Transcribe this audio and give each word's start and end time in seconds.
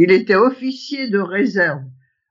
il 0.00 0.12
était 0.12 0.36
officier 0.36 1.08
de 1.08 1.18
réserve, 1.18 1.82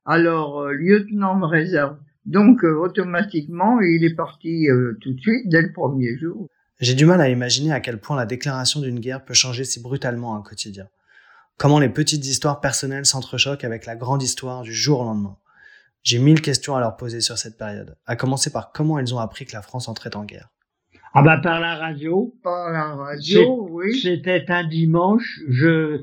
alors 0.05 0.61
euh, 0.61 0.71
lieutenant 0.71 1.37
de 1.37 1.45
réserve. 1.45 1.97
Donc 2.25 2.63
euh, 2.63 2.79
automatiquement, 2.79 3.81
il 3.81 4.05
est 4.05 4.15
parti 4.15 4.69
euh, 4.69 4.97
tout 5.01 5.13
de 5.13 5.19
suite 5.19 5.49
dès 5.49 5.61
le 5.61 5.73
premier 5.73 6.17
jour. 6.17 6.47
J'ai 6.79 6.93
du 6.93 7.05
mal 7.05 7.19
à 7.19 7.27
imaginer 7.27 7.73
à 7.73 7.81
quel 7.81 7.99
point 7.99 8.15
la 8.15 8.25
déclaration 8.25 8.79
d'une 8.79 9.01
guerre 9.01 9.25
peut 9.25 9.33
changer 9.33 9.65
si 9.65 9.81
brutalement 9.81 10.37
un 10.37 10.41
quotidien. 10.41 10.87
Comment 11.57 11.79
les 11.79 11.89
petites 11.89 12.25
histoires 12.25 12.61
personnelles 12.61 13.05
s'entrechoquent 13.05 13.65
avec 13.65 13.85
la 13.85 13.97
grande 13.97 14.23
histoire 14.23 14.61
du 14.61 14.73
jour 14.73 15.01
au 15.01 15.03
lendemain. 15.03 15.35
J'ai 16.03 16.19
mille 16.19 16.39
questions 16.39 16.77
à 16.77 16.79
leur 16.79 16.95
poser 16.95 17.19
sur 17.19 17.37
cette 17.37 17.57
période, 17.57 17.97
à 18.05 18.15
commencer 18.15 18.49
par 18.49 18.71
comment 18.71 18.97
ils 18.97 19.13
ont 19.13 19.19
appris 19.19 19.45
que 19.45 19.53
la 19.53 19.61
France 19.61 19.89
entrait 19.89 20.15
en 20.15 20.23
guerre. 20.23 20.47
Ah 21.13 21.21
bah 21.21 21.39
par 21.41 21.59
la 21.59 21.75
radio. 21.75 22.33
Par 22.43 22.71
la 22.71 22.95
radio, 22.95 23.67
oui. 23.71 23.97
C'était 23.99 24.45
un 24.49 24.67
dimanche. 24.67 25.39
Je 25.47 26.01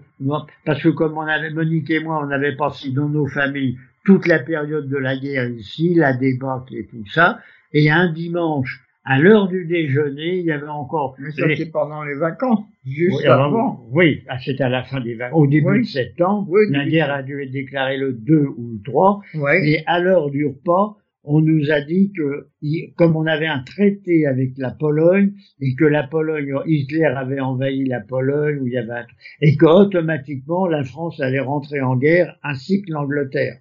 parce 0.64 0.82
que 0.82 0.88
comme 0.88 1.16
on 1.16 1.26
avait 1.26 1.50
Monique 1.50 1.90
et 1.90 2.00
moi, 2.00 2.24
on 2.24 2.30
avait 2.30 2.56
passé 2.56 2.90
dans 2.90 3.08
nos 3.08 3.26
familles 3.26 3.76
toute 4.04 4.26
la 4.26 4.38
période 4.38 4.88
de 4.88 4.96
la 4.96 5.16
guerre 5.16 5.48
ici, 5.50 5.94
la 5.94 6.12
débâcle 6.12 6.74
et 6.74 6.86
tout 6.86 7.06
ça. 7.06 7.38
Et 7.72 7.90
un 7.90 8.12
dimanche, 8.12 8.84
à 9.04 9.18
l'heure 9.18 9.48
du 9.48 9.66
déjeuner, 9.66 10.38
il 10.38 10.46
y 10.46 10.52
avait 10.52 10.68
encore. 10.68 11.16
Mais 11.18 11.30
c'était 11.30 11.66
pendant 11.66 12.02
les 12.02 12.14
vacances, 12.14 12.64
juste 12.86 13.18
oui, 13.18 13.26
avant. 13.26 13.84
Oui, 13.90 14.22
ah, 14.28 14.38
c'était 14.38 14.64
à 14.64 14.68
la 14.68 14.82
fin 14.84 15.00
des 15.00 15.14
vacances, 15.14 15.38
au 15.38 15.46
début 15.46 15.80
de 15.80 15.86
septembre. 15.86 16.46
Oui, 16.50 16.62
la 16.70 16.86
guerre 16.86 17.12
a 17.12 17.22
dû 17.22 17.42
être 17.42 17.50
déclarée 17.50 17.98
le 17.98 18.12
2 18.12 18.46
ou 18.56 18.72
le 18.72 18.82
3. 18.84 19.20
Oui. 19.34 19.52
Et 19.64 19.82
à 19.86 20.00
l'heure 20.00 20.30
du 20.30 20.46
repas, 20.46 20.96
on 21.24 21.40
nous 21.40 21.70
a 21.70 21.80
dit 21.80 22.12
que, 22.16 22.48
comme 22.96 23.16
on 23.16 23.26
avait 23.26 23.46
un 23.46 23.60
traité 23.60 24.26
avec 24.26 24.52
la 24.58 24.70
Pologne, 24.70 25.32
et 25.60 25.74
que 25.74 25.84
la 25.84 26.02
Pologne, 26.02 26.54
Hitler 26.66 27.04
avait 27.04 27.40
envahi 27.40 27.84
la 27.84 28.00
Pologne, 28.00 28.58
où 28.60 28.66
il 28.66 28.74
y 28.74 28.78
avait 28.78 28.92
un- 28.92 29.06
et 29.40 29.56
que 29.56 29.66
automatiquement 29.66 30.66
la 30.66 30.84
France 30.84 31.20
allait 31.20 31.40
rentrer 31.40 31.80
en 31.80 31.96
guerre, 31.96 32.38
ainsi 32.42 32.82
que 32.82 32.92
l'Angleterre, 32.92 33.58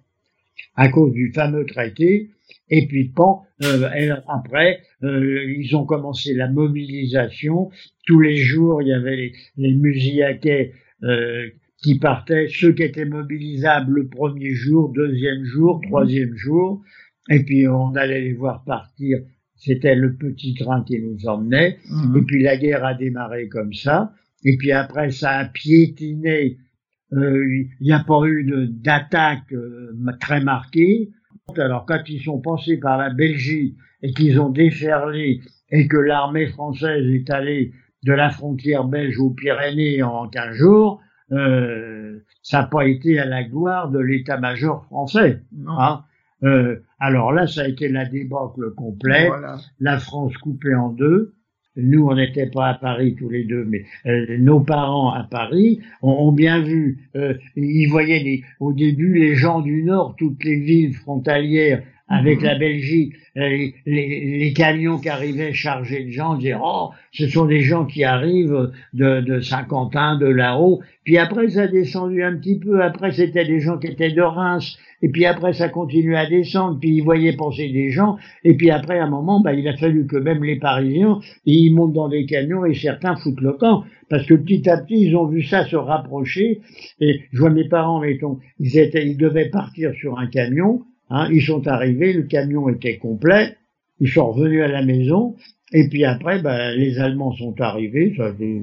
à 0.76 0.88
cause 0.88 1.12
du 1.12 1.32
fameux 1.32 1.64
traité. 1.66 2.30
Et 2.68 2.86
puis, 2.86 3.12
bon, 3.14 3.38
euh, 3.62 3.88
après, 4.28 4.80
euh, 5.02 5.44
ils 5.56 5.74
ont 5.76 5.84
commencé 5.86 6.34
la 6.34 6.50
mobilisation. 6.50 7.70
Tous 8.06 8.20
les 8.20 8.36
jours, 8.36 8.82
il 8.82 8.88
y 8.88 8.92
avait 8.92 9.16
les, 9.16 9.32
les 9.56 10.44
euh, 11.02 11.48
qui 11.82 11.98
partaient, 11.98 12.48
ceux 12.48 12.72
qui 12.72 12.82
étaient 12.82 13.04
mobilisables 13.04 13.92
le 13.92 14.08
premier 14.08 14.54
jour, 14.54 14.90
deuxième 14.92 15.44
jour, 15.44 15.80
troisième 15.82 16.34
jour. 16.34 16.82
Et 17.30 17.44
puis 17.44 17.66
on 17.68 17.94
allait 17.94 18.20
les 18.20 18.34
voir 18.34 18.64
partir. 18.64 19.18
C'était 19.56 19.94
le 19.94 20.14
petit 20.16 20.54
train 20.54 20.82
qui 20.84 21.00
nous 21.00 21.26
emmenait. 21.26 21.78
Mhm. 21.88 22.16
Et 22.16 22.22
puis 22.22 22.42
la 22.42 22.56
guerre 22.56 22.84
a 22.84 22.94
démarré 22.94 23.48
comme 23.48 23.72
ça. 23.72 24.12
Et 24.44 24.56
puis 24.56 24.72
après, 24.72 25.10
ça 25.10 25.30
a 25.38 25.44
piétiné. 25.46 26.58
Euh, 27.12 27.46
Il 27.80 27.86
n'y 27.86 27.92
a 27.92 28.00
pas 28.00 28.20
eu 28.26 28.44
d'attaque 28.68 29.52
euh, 29.52 29.92
très 30.20 30.42
marquée. 30.42 31.10
Alors 31.56 31.84
quand 31.86 32.02
ils 32.08 32.22
sont 32.22 32.40
passés 32.40 32.78
par 32.78 32.98
la 32.98 33.10
Belgique 33.10 33.76
et 34.02 34.12
qu'ils 34.12 34.40
ont 34.40 34.50
déferlé 34.50 35.40
et 35.70 35.88
que 35.88 35.96
l'armée 35.96 36.46
française 36.46 37.06
est 37.06 37.30
allée 37.30 37.72
de 38.04 38.12
la 38.12 38.30
frontière 38.30 38.84
belge 38.84 39.18
aux 39.18 39.30
Pyrénées 39.30 40.02
en 40.02 40.28
15 40.28 40.56
jours, 40.56 41.00
euh, 41.32 42.18
ça 42.42 42.60
n'a 42.60 42.66
pas 42.66 42.86
été 42.86 43.18
à 43.18 43.24
la 43.24 43.44
gloire 43.44 43.90
de 43.90 43.98
l'état-major 43.98 44.84
français. 44.86 45.42
Hein. 45.66 46.02
Euh, 46.42 46.76
alors 46.98 47.32
là, 47.32 47.46
ça 47.46 47.62
a 47.62 47.68
été 47.68 47.88
la 47.88 48.04
débâcle 48.04 48.74
complète 48.74 49.28
Voilà. 49.28 49.56
la 49.80 49.98
France 49.98 50.36
coupée 50.38 50.74
en 50.74 50.88
deux. 50.90 51.34
Nous, 51.76 52.06
on 52.06 52.14
n'était 52.14 52.46
pas 52.50 52.68
à 52.68 52.74
Paris 52.74 53.16
tous 53.18 53.28
les 53.28 53.44
deux, 53.44 53.64
mais 53.64 53.84
euh, 54.06 54.36
nos 54.38 54.60
parents 54.60 55.10
à 55.10 55.24
Paris 55.24 55.80
ont, 56.02 56.28
ont 56.28 56.32
bien 56.32 56.60
vu. 56.62 57.08
euh, 57.16 57.34
ils 57.56 57.86
voyaient 57.88 58.20
les- 58.22 58.44
au 58.60 58.72
début 58.72 59.14
les 59.18 59.34
gens 59.34 59.60
du 59.60 59.82
Nord, 59.82 60.14
toutes 60.16 60.44
les 60.44 60.56
villes 60.60 60.94
frontalières 60.94 61.82
avec 62.08 62.40
Mhm. 62.40 62.44
la 62.44 62.58
Belgique, 62.58 63.14
euh, 63.38 63.48
les, 63.48 63.74
les- 63.86 64.38
les 64.38 64.52
camions 64.52 64.98
qui 64.98 65.08
arrivaient 65.08 65.54
chargés 65.54 66.04
de 66.04 66.10
gens, 66.10 66.36
disaient 66.36 66.54
oh, 66.62 66.90
ce 67.12 67.26
sont 67.28 67.46
des 67.46 67.60
gens 67.60 67.86
qui 67.86 68.04
arrivent 68.04 68.70
de, 68.92 69.20
de 69.22 69.40
Saint-Quentin, 69.40 70.18
de 70.18 70.26
là-haut. 70.26 70.80
Puis 71.04 71.16
après, 71.18 71.48
ça 71.48 71.62
a 71.62 71.66
descendu 71.66 72.22
un 72.22 72.36
petit 72.36 72.58
peu. 72.58 72.82
Après, 72.82 73.10
c'était 73.12 73.44
des 73.46 73.60
gens 73.60 73.78
qui 73.78 73.86
étaient 73.88 74.12
de 74.12 74.20
Reims. 74.22 74.76
Et 75.02 75.08
puis 75.08 75.24
après, 75.26 75.52
ça 75.54 75.68
continuait 75.68 76.16
à 76.16 76.26
descendre. 76.26 76.78
Puis 76.78 76.96
ils 76.96 77.02
voyaient 77.02 77.36
passer 77.36 77.68
des 77.70 77.90
gens. 77.90 78.16
Et 78.42 78.54
puis 78.54 78.70
après, 78.70 78.98
à 78.98 79.04
un 79.04 79.10
moment, 79.10 79.40
bah, 79.40 79.52
il 79.54 79.66
a 79.68 79.76
fallu 79.76 80.06
que 80.06 80.16
même 80.16 80.44
les 80.44 80.56
Parisiens, 80.56 81.20
ils 81.46 81.70
montent 81.74 81.92
dans 81.94 82.08
des 82.08 82.24
camions 82.26 82.64
et 82.66 82.74
certains 82.74 83.16
foutent 83.16 83.40
le 83.40 83.52
camp. 83.54 83.84
Parce 84.10 84.26
que 84.26 84.34
petit 84.34 84.68
à 84.68 84.76
petit, 84.78 85.00
ils 85.06 85.16
ont 85.16 85.26
vu 85.26 85.42
ça 85.42 85.64
se 85.66 85.76
rapprocher. 85.76 86.60
Et 87.00 87.20
je 87.32 87.38
vois 87.40 87.50
mes 87.50 87.68
parents, 87.68 88.00
mettons, 88.00 88.38
ils 88.60 88.78
étaient, 88.78 89.06
ils 89.06 89.16
devaient 89.16 89.48
partir 89.50 89.92
sur 89.94 90.18
un 90.18 90.26
camion. 90.26 90.82
Hein, 91.10 91.28
ils 91.32 91.42
sont 91.42 91.66
arrivés, 91.66 92.12
le 92.12 92.22
camion 92.22 92.68
était 92.68 92.98
complet. 92.98 93.56
Ils 94.00 94.08
sont 94.08 94.32
revenus 94.32 94.62
à 94.62 94.68
la 94.68 94.82
maison. 94.84 95.36
Et 95.72 95.88
puis 95.88 96.04
après, 96.04 96.40
bah, 96.40 96.72
les 96.74 96.98
Allemands 96.98 97.32
sont 97.32 97.54
arrivés. 97.60 98.14
Ça, 98.16 98.32
fait- 98.32 98.60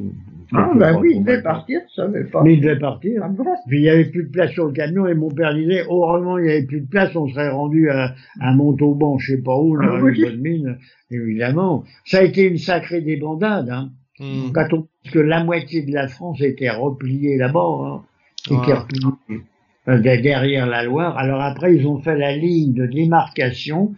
Ah, 0.54 0.72
ben 0.76 0.98
oui, 1.00 1.10
il 1.12 1.18
combien 1.18 1.22
devait 1.22 1.38
de 1.38 1.44
temps. 1.44 1.50
partir, 1.50 1.80
ça 1.96 2.04
savais 2.06 2.24
pas. 2.26 2.44
Mais 2.44 2.54
ils 2.56 2.62
devaient 2.62 2.80
partir. 2.80 3.22
Ah 3.24 3.30
Puis 3.68 3.80
il 3.80 3.84
y 3.84 3.90
avait 3.90 4.06
plus 4.06 4.24
de 4.26 4.30
place 4.32 4.52
sur 4.52 4.66
le 4.66 4.74
camion 4.74 5.08
et 5.08 5.14
mon 5.14 5.30
père 5.30 5.54
disait, 5.54 5.84
heureusement 5.90 6.38
il 6.38 6.46
y 6.46 6.50
avait 6.50 6.66
plus 6.66 6.82
de 6.82 6.88
place, 6.90 7.16
on 7.16 7.28
serait 7.30 7.50
rendu 7.50 7.90
à, 7.90 8.14
à 8.42 8.54
Montauban, 8.54 9.18
je 9.18 9.34
sais 9.36 9.42
pas 9.42 9.56
où, 9.56 9.78
on 9.78 9.80
Ah 9.82 9.90
aurait 9.92 10.00
eu 10.00 10.04
oui. 10.12 10.22
bonne 10.24 10.42
mine, 10.42 10.78
évidemment. 11.10 11.84
Ça 12.06 12.20
a 12.20 12.24
été 12.24 12.44
une 12.48 12.58
sacrée 12.58 13.02
débandade, 13.02 13.70
hein. 13.70 13.92
Hmm. 14.20 14.52
Quand 14.54 14.68
on 14.74 14.88
parce 15.04 15.14
que 15.16 15.20
la 15.20 15.44
moitié 15.44 15.82
de 15.84 15.92
la 15.94 16.08
France 16.08 16.42
était 16.42 16.70
repliée 16.70 17.38
là-bas, 17.38 17.60
hein, 17.60 18.02
était 18.46 18.72
Ah. 18.74 18.80
repliée 18.82 19.42
derrière 19.88 20.68
la 20.68 20.84
Loire. 20.84 21.18
Alors 21.18 21.42
après, 21.42 21.76
ils 21.76 21.88
ont 21.88 22.00
fait 22.00 22.18
la 22.18 22.36
ligne 22.36 22.74
de 22.74 22.86
démarcation, 22.86 23.94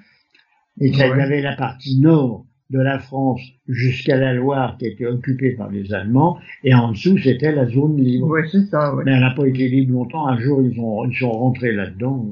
et 0.79 0.91
ça, 0.93 1.05
il 1.07 1.09
y 1.09 1.13
Ouais. 1.13 1.21
avait 1.21 1.41
la 1.41 1.55
partie 1.55 1.99
nord 1.99 2.45
de 2.69 2.79
la 2.79 2.97
France 2.97 3.41
jusqu'à 3.67 4.17
la 4.17 4.33
Loire 4.33 4.77
qui 4.79 4.87
était 4.87 5.05
occupée 5.05 5.51
par 5.51 5.69
les 5.69 5.93
Allemands, 5.93 6.39
et 6.63 6.73
en 6.73 6.91
dessous, 6.91 7.17
c'était 7.19 7.51
la 7.51 7.67
zone 7.67 7.97
libre. 8.01 8.27
Oui, 8.29 8.41
c'est 8.51 8.65
ça, 8.65 8.95
oui. 8.95 9.03
Mais 9.05 9.11
elle 9.11 9.19
n'a 9.19 9.31
pas 9.31 9.45
été 9.45 9.67
libre 9.67 9.93
longtemps. 9.93 10.27
Un 10.27 10.39
jour, 10.39 10.61
ils, 10.61 10.79
ont, 10.79 11.05
ils 11.05 11.15
sont 11.15 11.31
rentrés 11.31 11.71
là-dedans. 11.73 12.25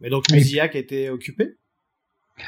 Mais 0.00 0.10
donc 0.10 0.24
Et- 0.32 0.34
Musillac 0.36 0.74
était 0.74 1.10
occupé? 1.10 1.54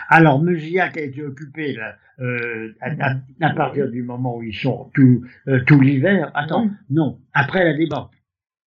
Alors, 0.08 0.42
Musillac 0.42 0.96
a 0.96 1.02
été 1.02 1.22
occupé 1.22 1.74
là, 1.74 1.94
euh, 2.18 2.72
à, 2.80 3.10
à- 3.12 3.16
à 3.42 3.50
partir 3.54 3.88
du 3.90 4.02
moment 4.02 4.38
où 4.38 4.42
ils 4.42 4.54
sont 4.54 4.90
tout, 4.94 5.22
euh, 5.46 5.60
tout 5.66 5.80
l'hiver. 5.80 6.32
Attends, 6.34 6.64
Oui. 6.64 6.70
non, 6.90 7.18
après 7.34 7.64
la 7.64 7.74
débâcle. 7.76 8.16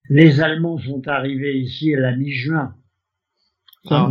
Les 0.10 0.42
Allemands 0.42 0.78
sont 0.80 1.08
arrivés 1.08 1.58
ici 1.58 1.94
à 1.96 2.00
la 2.00 2.16
mi-juin. 2.16 2.76
Ah. 3.90 4.10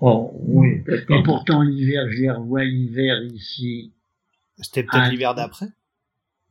Oh, 0.00 0.30
oui. 0.46 0.82
Et 1.08 1.22
pourtant, 1.24 1.62
l'hiver, 1.62 2.06
je 2.10 2.18
les 2.22 2.30
revois 2.30 2.64
l'hiver 2.64 3.22
ici. 3.24 3.92
C'était 4.58 4.82
peut-être 4.82 5.04
Ah. 5.06 5.10
l'hiver 5.10 5.34
d'après? 5.34 5.66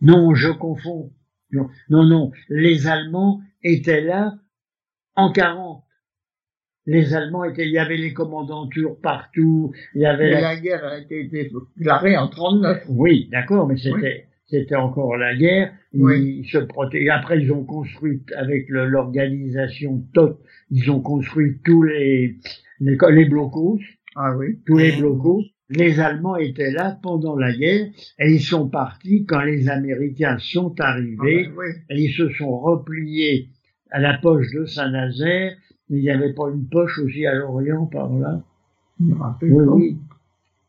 Non, 0.02 0.36
je 0.36 0.50
confonds. 0.50 1.12
Non, 1.52 1.70
non, 1.90 2.06
non. 2.06 2.32
Les 2.50 2.88
Allemands 2.88 3.42
étaient 3.64 4.02
là 4.02 4.36
en 5.16 5.32
40. 5.32 5.84
Les 6.86 7.14
Allemands 7.14 7.44
étaient, 7.44 7.66
il 7.66 7.72
y 7.72 7.80
avait 7.80 7.98
les 7.98 8.14
commandantures 8.14 8.98
partout, 9.02 9.74
il 9.94 10.02
y 10.02 10.06
avait 10.06 10.26
Mais 10.36 10.42
la- 10.42 10.54
la 10.54 10.60
guerre 10.60 10.86
a 10.86 10.98
été 11.00 11.24
déclarée 11.26 12.16
en 12.18 12.28
39. 12.30 12.84
Oui, 12.88 13.28
d'accord, 13.32 13.68
mais 13.68 13.78
c'était 13.78 14.28
c'était 14.50 14.76
encore 14.76 15.18
la 15.18 15.36
guerre. 15.36 15.72
Ils, 15.94 16.02
Oui. 16.04 16.48
se 16.52 16.58
protégeaient. 16.58 17.10
Après, 17.10 17.42
ils 17.42 17.52
ont 17.52 17.64
construit 17.64 18.22
avec 18.36 18.68
l'organisation 18.70 20.04
TOT, 20.14 20.40
ils 20.72 20.90
ont 20.92 21.02
construit 21.02 21.58
tous 21.64 21.84
les 21.84 22.36
les, 22.80 22.98
les 23.12 23.26
blocos, 23.26 23.80
Ah 24.16 24.36
oui. 24.38 24.60
tous 24.66 24.78
les 24.78 24.92
blocos. 24.98 25.44
Les 25.70 26.00
Allemands 26.00 26.38
étaient 26.38 26.72
là 26.72 26.98
pendant 27.04 27.36
la 27.36 27.52
guerre 27.52 27.88
et 28.20 28.32
ils 28.32 28.40
sont 28.42 28.70
partis 28.70 29.26
quand 29.26 29.42
les 29.42 29.68
Américains 29.68 30.38
sont 30.40 30.74
Ah 30.80 30.92
arrivés 30.92 31.48
ben 31.48 31.54
oui. 31.58 31.66
et 31.90 32.04
ils 32.04 32.14
se 32.14 32.30
sont 32.30 32.58
repliés 32.60 33.50
à 33.92 34.00
la 34.00 34.18
poche 34.18 34.48
de 34.54 34.66
Saint-Nazaire. 34.66 35.54
Il 35.90 35.98
n'y 36.00 36.10
avait 36.10 36.34
pas 36.34 36.50
une 36.54 36.68
poche 36.70 37.00
aussi 37.00 37.26
à 37.26 37.34
l'Orient 37.34 37.86
par 37.86 38.14
là? 38.14 38.42
Oui, 39.00 39.12
oui. 39.42 39.98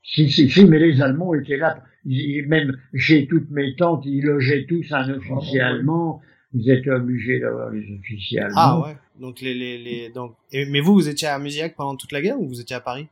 Si, 0.03 0.31
si, 0.31 0.49
si, 0.51 0.65
mais 0.65 0.79
les 0.79 1.01
Allemands 1.03 1.35
étaient 1.35 1.57
là. 1.57 1.83
Même 2.05 2.77
chez 2.95 3.27
toutes 3.27 3.51
mes 3.51 3.75
tantes, 3.77 4.05
ils 4.07 4.23
logeaient 4.25 4.67
tous 4.69 4.87
un 4.93 5.09
officier 5.11 5.61
Ah, 5.61 5.69
allemand. 5.69 6.21
Ils 6.55 6.71
étaient 6.71 6.91
obligés 6.91 7.41
d'avoir 7.41 7.71
les 7.71 7.85
officiers 7.99 8.41
allemands. 8.41 8.55
Ah 8.57 8.81
ouais. 8.87 8.97
Donc 9.21 9.41
les 9.41 9.53
les 9.55 9.79
les 9.79 10.09
donc 10.11 10.35
et- 10.53 10.65
mais 10.67 10.81
vous 10.81 10.95
vous 10.95 11.09
étiez 11.09 11.29
à 11.29 11.39
Musillac 11.39 11.75
pendant 11.77 11.97
toute 11.97 12.13
la 12.13 12.23
guerre 12.23 12.41
ou 12.41 12.47
vous 12.49 12.61
étiez 12.61 12.77
à 12.77 12.81
Paris? 12.81 13.09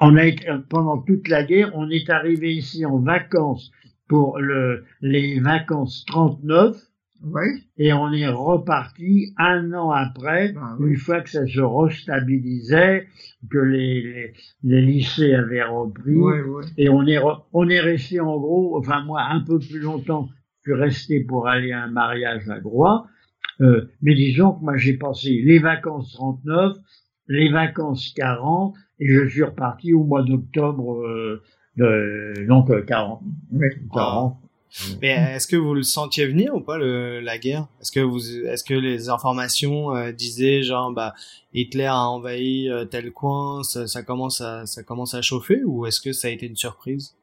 On 0.00 0.16
a 0.16 0.24
été, 0.24 0.44
pendant 0.68 0.98
toute 0.98 1.28
la 1.28 1.44
guerre, 1.44 1.70
on 1.74 1.88
est 1.90 2.10
arrivé 2.10 2.52
ici 2.52 2.84
en 2.84 2.98
vacances 2.98 3.70
pour 4.08 4.38
le, 4.38 4.84
les 5.02 5.38
vacances 5.38 6.04
39 6.08 6.76
Oui. 7.24 7.42
et 7.78 7.92
on 7.92 8.12
est 8.12 8.26
reparti 8.28 9.32
un 9.38 9.72
an 9.72 9.90
après, 9.90 10.54
Ah 10.56 10.76
oui. 10.78 10.90
une 10.90 10.96
fois 10.96 11.20
que 11.22 11.30
ça 11.30 11.46
se 11.46 11.60
restabilisait, 11.60 13.06
que 13.50 13.58
les, 13.58 14.02
les, 14.02 14.32
les 14.62 14.82
lycées 14.82 15.34
avaient 15.34 15.62
repris. 15.64 16.14
Oui, 16.14 16.40
oui. 16.46 16.64
Et 16.76 16.88
on 16.88 17.02
est, 17.06 17.18
re- 17.18 17.42
on 17.52 17.68
est 17.68 17.80
resté 17.80 18.20
en 18.20 18.36
gros, 18.38 18.78
enfin 18.78 19.02
moi 19.04 19.22
un 19.30 19.40
peu 19.40 19.58
plus 19.58 19.80
longtemps, 19.80 20.28
je 20.64 20.72
suis 20.72 20.80
resté 20.80 21.20
pour 21.24 21.48
aller 21.48 21.72
à 21.72 21.82
un 21.84 21.90
mariage 21.90 22.48
à 22.48 22.58
Groix. 22.60 23.06
Euh, 23.60 23.86
mais 24.02 24.14
disons 24.14 24.52
que 24.52 24.64
moi 24.64 24.76
j'ai 24.76 24.94
passé 24.96 25.40
les 25.44 25.58
vacances 25.60 26.12
39, 26.14 26.76
les 27.28 27.50
vacances 27.52 28.12
40, 28.16 28.74
et 29.00 29.06
je 29.08 29.28
suis 29.28 29.42
reparti 29.44 29.92
au 29.94 30.04
mois 30.04 30.22
d'octobre, 30.22 31.00
euh, 31.04 31.42
de, 31.76 32.46
donc 32.48 32.70
40. 32.86 33.22
Oui. 33.52 33.66
40. 33.92 34.38
Mais 35.00 35.10
est-ce 35.36 35.46
que 35.46 35.56
vous 35.56 35.74
le 35.74 35.82
sentiez 35.82 36.26
venir 36.26 36.54
ou 36.54 36.60
pas 36.60 36.78
le, 36.78 37.20
la 37.20 37.38
guerre? 37.38 37.68
Est-ce 37.80 37.92
que 37.92 38.00
vous, 38.00 38.20
est-ce 38.46 38.64
que 38.64 38.74
les 38.74 39.08
informations 39.08 39.94
euh, 39.94 40.10
disaient 40.12 40.62
genre 40.62 40.92
bah 40.92 41.14
Hitler 41.52 41.84
a 41.84 42.00
envahi 42.08 42.68
euh, 42.68 42.84
tel 42.84 43.12
coin, 43.12 43.62
ça, 43.62 43.86
ça, 43.86 44.02
commence 44.02 44.40
à 44.40 44.66
ça 44.66 44.82
commence 44.82 45.14
à 45.14 45.22
chauffer 45.22 45.62
ou 45.64 45.86
est-ce 45.86 46.00
que 46.00 46.12
ça 46.12 46.28
a 46.28 46.30
été 46.32 46.46
une 46.46 46.56
surprise? 46.56 47.14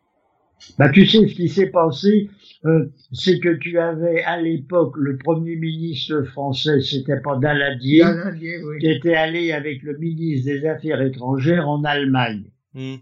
Bah 0.77 0.89
tu 0.89 1.05
sais 1.05 1.27
ce 1.27 1.33
qui 1.33 1.49
s'est 1.49 1.71
passé, 1.71 2.29
euh, 2.65 2.85
c'est 3.11 3.39
que 3.39 3.49
tu 3.55 3.79
avais 3.79 4.23
à 4.23 4.39
l'époque 4.39 4.93
le 4.95 5.17
premier 5.17 5.55
ministre 5.55 6.23
français, 6.23 6.79
c'était 6.81 7.19
pas 7.19 7.35
Daladier, 7.37 8.03
Daladier, 8.03 8.63
oui. 8.63 8.79
qui 8.79 8.87
était 8.87 9.15
allé 9.15 9.51
avec 9.51 9.81
le 9.81 9.97
ministre 9.97 10.45
des 10.45 10.65
Affaires 10.67 11.01
étrangères 11.01 11.67
en 11.67 11.83
Allemagne 11.83 12.43
Hmm. 12.73 12.95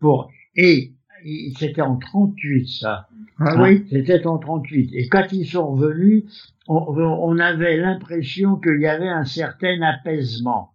pour 0.00 0.30
et 0.54 0.92
et 1.24 1.52
c'était 1.58 1.80
en 1.80 1.96
38 1.96 2.68
ça. 2.68 3.08
Ah 3.38 3.62
oui. 3.62 3.86
C'était 3.90 4.26
en 4.26 4.38
38. 4.38 4.90
Et 4.94 5.08
quand 5.08 5.32
ils 5.32 5.46
sont 5.46 5.74
revenus, 5.74 6.24
on, 6.66 6.74
on 6.76 7.38
avait 7.38 7.76
l'impression 7.76 8.56
qu'il 8.56 8.80
y 8.80 8.86
avait 8.86 9.08
un 9.08 9.24
certain 9.24 9.80
apaisement. 9.82 10.72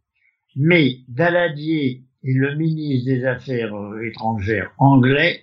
Mais 0.56 1.00
Daladier 1.08 2.04
et 2.24 2.34
le 2.34 2.56
ministre 2.56 3.06
des 3.06 3.26
Affaires 3.26 3.74
euh, 3.76 4.06
étrangères 4.08 4.72
anglais, 4.78 5.42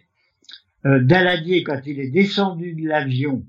euh, 0.87 1.01
Daladier, 1.03 1.63
quand 1.63 1.81
il 1.85 2.01
est 2.01 2.11
descendu 2.11 2.75
de 2.75 2.89
l'avion 2.89 3.45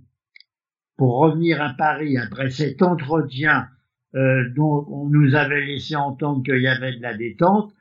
pour 0.97 1.17
revenir 1.17 1.61
à 1.61 1.73
Paris 1.77 2.17
après 2.17 2.49
cet 2.49 2.81
entretien 2.81 3.67
euh, 4.15 4.49
dont 4.55 4.85
on 4.89 5.07
nous 5.07 5.35
avait 5.35 5.65
laissé 5.65 5.95
entendre 5.95 6.43
qu'il 6.43 6.61
y 6.61 6.67
avait 6.67 6.97
de 6.97 7.01
la 7.01 7.15
détente, 7.15 7.73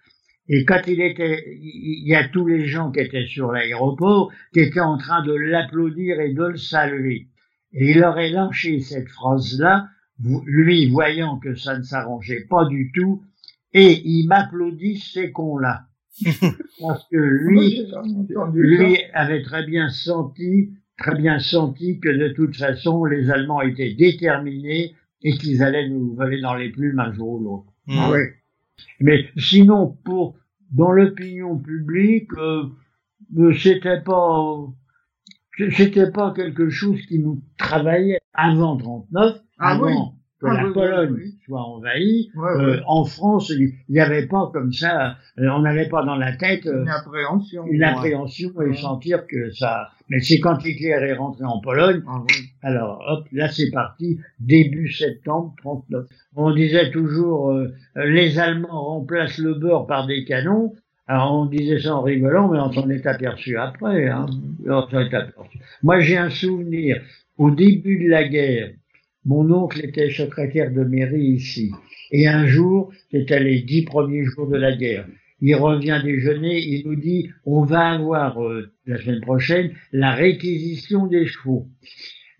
et 0.53 0.65
quand 0.65 0.81
il 0.89 1.01
était, 1.01 1.45
il 1.63 2.09
y 2.09 2.15
a 2.17 2.27
tous 2.27 2.45
les 2.45 2.67
gens 2.67 2.91
qui 2.91 2.99
étaient 2.99 3.27
sur 3.27 3.53
l'aéroport 3.53 4.33
qui 4.53 4.59
étaient 4.59 4.81
en 4.81 4.99
train 4.99 5.23
de 5.23 5.33
l'applaudir 5.33 6.19
et 6.19 6.35
de 6.35 6.43
le 6.43 6.57
saluer. 6.57 7.29
Et 7.73 7.93
il 7.93 8.03
aurait 8.03 8.31
lâché 8.31 8.81
cette 8.81 9.09
phrase-là, 9.09 9.87
lui 10.19 10.91
voyant 10.91 11.39
que 11.39 11.55
ça 11.55 11.79
ne 11.79 11.85
s'arrangeait 11.85 12.47
pas 12.51 12.65
du 12.65 12.91
tout, 12.93 13.23
et 13.75 14.03
il 14.05 14.27
m'applaudit 14.27 14.99
ces 14.99 15.31
cons-là. 15.31 15.83
Parce 16.81 17.07
que 17.09 17.17
lui, 17.17 17.87
lui 18.55 18.99
avait 19.15 19.43
très 19.43 19.65
bien 19.65 19.89
senti, 19.89 20.71
très 20.99 21.15
bien 21.15 21.39
senti 21.39 22.01
que 22.01 22.09
de 22.09 22.35
toute 22.35 22.57
façon, 22.57 23.05
les 23.05 23.31
Allemands 23.31 23.63
étaient 23.63 23.95
déterminés 23.95 24.97
et 25.23 25.31
qu'ils 25.39 25.63
allaient 25.63 25.89
nous 25.89 26.13
voler 26.17 26.41
dans 26.41 26.57
les 26.57 26.71
plumes 26.71 26.99
un 26.99 27.13
jour 27.13 27.35
ou 27.35 27.39
l'autre. 27.39 27.73
Hmm. 27.87 27.99
Ah 28.01 28.11
oui. 28.11 28.19
Mais 28.99 29.29
sinon, 29.37 29.97
pour 30.05 30.40
dans 30.71 30.93
l'opinion 30.93 31.59
publique, 31.59 32.33
euh, 32.35 32.65
euh, 33.39 33.55
c'était 33.55 34.01
pas 34.01 34.67
c'était 35.77 36.11
pas 36.11 36.33
quelque 36.33 36.71
chose 36.71 37.01
qui 37.07 37.19
nous 37.19 37.43
travaillait 37.59 38.21
avant 38.33 38.77
39, 38.77 39.41
Ah 39.59 39.73
avant 39.73 39.87
oui. 39.87 40.20
Que 40.41 40.47
Ah 40.49 40.55
la 40.55 40.67
oui, 40.69 40.73
Pologne 40.73 41.15
oui. 41.17 41.35
soit 41.45 41.61
envahie. 41.61 42.31
Ouais, 42.35 42.51
Euh, 42.63 42.81
en 42.87 43.05
France, 43.05 43.51
il 43.51 43.73
n'y 43.89 44.01
avait 44.01 44.27
pas 44.27 44.51
comme 44.53 44.73
ça, 44.73 45.17
euh, 45.39 45.49
on 45.49 45.61
n'avait 45.61 45.89
pas 45.89 46.03
dans 46.05 46.17
la 46.17 46.35
tête 46.37 46.67
euh, 46.67 46.83
Une 46.83 46.89
appréhension. 46.89 47.67
une 47.67 47.81
Ouais. 47.81 47.87
appréhension 47.87 48.51
et 48.63 48.71
Ouais. 48.71 48.77
sentir 48.77 49.27
que 49.27 49.51
ça. 49.51 49.91
Mais 50.09 50.21
c'est 50.21 50.41
quand 50.41 50.65
Hitler 50.65 50.89
est 50.91 51.13
rentré 51.15 51.45
en 51.45 51.61
Pologne, 51.61 52.03
Ah 52.09 52.23
alors 52.63 53.03
hop, 53.07 53.27
là 53.33 53.49
c'est 53.49 53.71
parti, 53.71 54.19
début 54.41 54.91
septembre 54.91 55.55
39. 55.59 56.07
On 56.37 56.53
disait 56.53 56.91
toujours 56.91 57.51
euh, 57.51 57.69
euh, 57.97 58.05
les 58.07 58.39
Allemands 58.39 58.83
remplacent 58.85 59.39
le 59.39 59.55
beurre 59.55 59.87
par 59.87 60.07
des 60.07 60.25
canons. 60.25 60.73
Alors 61.07 61.35
on 61.41 61.47
disait 61.47 61.81
ça 61.81 61.97
en 61.97 62.03
rigolant, 62.03 62.49
mais 62.49 62.59
on 62.61 62.73
s'en 62.73 62.89
est 62.89 63.05
aperçu 63.07 63.57
après. 63.59 64.09
Hein. 64.09 64.27
On 64.67 64.89
est 64.89 64.97
aperçu. 65.15 65.59
Moi 65.83 66.01
j'ai 66.01 66.17
un 66.17 66.31
souvenir. 66.31 67.01
Au 67.39 67.51
début 67.51 68.03
de 68.05 68.09
la 68.11 68.29
guerre, 68.29 68.71
mon 69.25 69.51
oncle 69.51 69.85
était 69.85 70.11
secrétaire 70.11 70.73
de 70.73 70.83
mairie 70.85 71.25
ici. 71.35 71.71
Et 72.11 72.27
un 72.27 72.47
jour, 72.47 72.91
c'était 73.11 73.41
les 73.41 73.61
dix 73.63 73.83
premiers 73.85 74.25
jours 74.25 74.49
de 74.49 74.57
la 74.57 74.75
guerre. 74.77 75.07
Il 75.43 75.55
revient 75.55 76.01
déjeuner, 76.05 76.59
il 76.61 76.87
nous 76.87 76.97
dit 76.97 77.31
on 77.47 77.65
va 77.65 77.91
avoir 77.93 78.43
euh, 78.43 78.71
la 78.87 78.99
semaine 78.99 79.21
prochaine 79.23 79.71
la 79.93 80.13
réquisition 80.13 81.07
des 81.07 81.27
chevaux. 81.27 81.67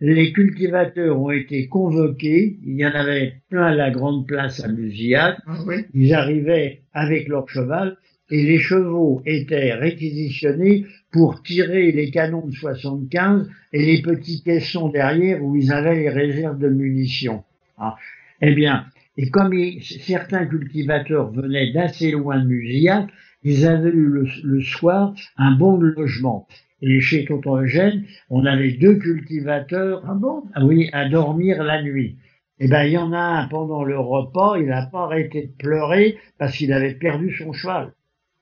Les 0.03 0.33
cultivateurs 0.33 1.21
ont 1.21 1.31
été 1.31 1.69
convoqués, 1.69 2.59
il 2.67 2.77
y 2.77 2.87
en 2.87 2.91
avait 2.93 3.35
plein 3.51 3.67
à 3.67 3.75
la 3.75 3.91
grande 3.91 4.27
place 4.27 4.65
à 4.65 4.69
Musillac, 4.69 5.39
Ah 5.47 5.59
oui. 5.67 5.77
ils 5.95 6.15
arrivaient 6.15 6.83
avec 6.93 7.29
leur 7.29 7.49
cheval 7.49 7.97
et 8.31 8.43
les 8.45 8.59
chevaux 8.59 9.23
étaient 9.27 9.75
réquisitionnés 9.75 10.87
pour 11.11 11.43
tirer 11.43 11.93
les 11.93 12.11
canons 12.11 12.47
de 12.47 12.55
75 12.55 13.49
et 13.73 13.85
les 13.85 14.03
petits 14.03 14.43
caissons 14.43 14.89
derrière 14.89 15.43
où 15.43 15.57
ils 15.57 15.73
avaient 15.73 15.97
les 15.97 16.09
réserves 16.09 16.59
de 16.59 16.69
munitions. 16.69 17.45
Ah. 17.79 17.97
Eh 18.41 18.55
bien, 18.55 18.87
et 19.17 19.29
comme 19.31 19.53
certains 19.83 20.47
cultivateurs 20.47 21.33
venaient 21.33 21.73
d'assez 21.73 22.13
loin 22.13 22.39
de 22.39 22.47
Musillac, 22.47 23.09
ils 23.43 23.67
avaient 23.67 23.91
eu 23.91 24.07
le, 24.07 24.27
le 24.45 24.61
soir 24.63 25.15
un 25.37 25.53
bon 25.53 25.77
logement. 25.77 26.47
Et 26.83 27.01
chez 27.01 27.25
Tonton 27.27 27.57
Eugène, 27.57 28.05
on 28.31 28.47
avait 28.47 28.73
deux 28.73 28.95
cultivateurs 28.97 30.03
Ah 30.09 30.15
bon? 30.15 30.45
Ah 30.55 30.65
oui, 30.65 30.89
à 30.93 31.09
dormir 31.09 31.63
la 31.63 31.83
nuit. 31.83 32.17
Eh 32.59 32.69
ben, 32.69 32.85
il 32.85 32.93
y 32.93 32.99
en 32.99 33.13
a 33.13 33.19
un 33.19 33.49
pendant 33.49 33.85
le 33.85 33.99
repas, 33.99 34.57
il 34.59 34.67
n'a 34.67 34.87
pas 34.87 35.05
arrêté 35.05 35.47
de 35.47 35.53
pleurer 35.53 36.19
parce 36.39 36.57
qu'il 36.57 36.73
avait 36.73 36.95
perdu 36.95 37.35
son 37.35 37.53
cheval. 37.53 37.93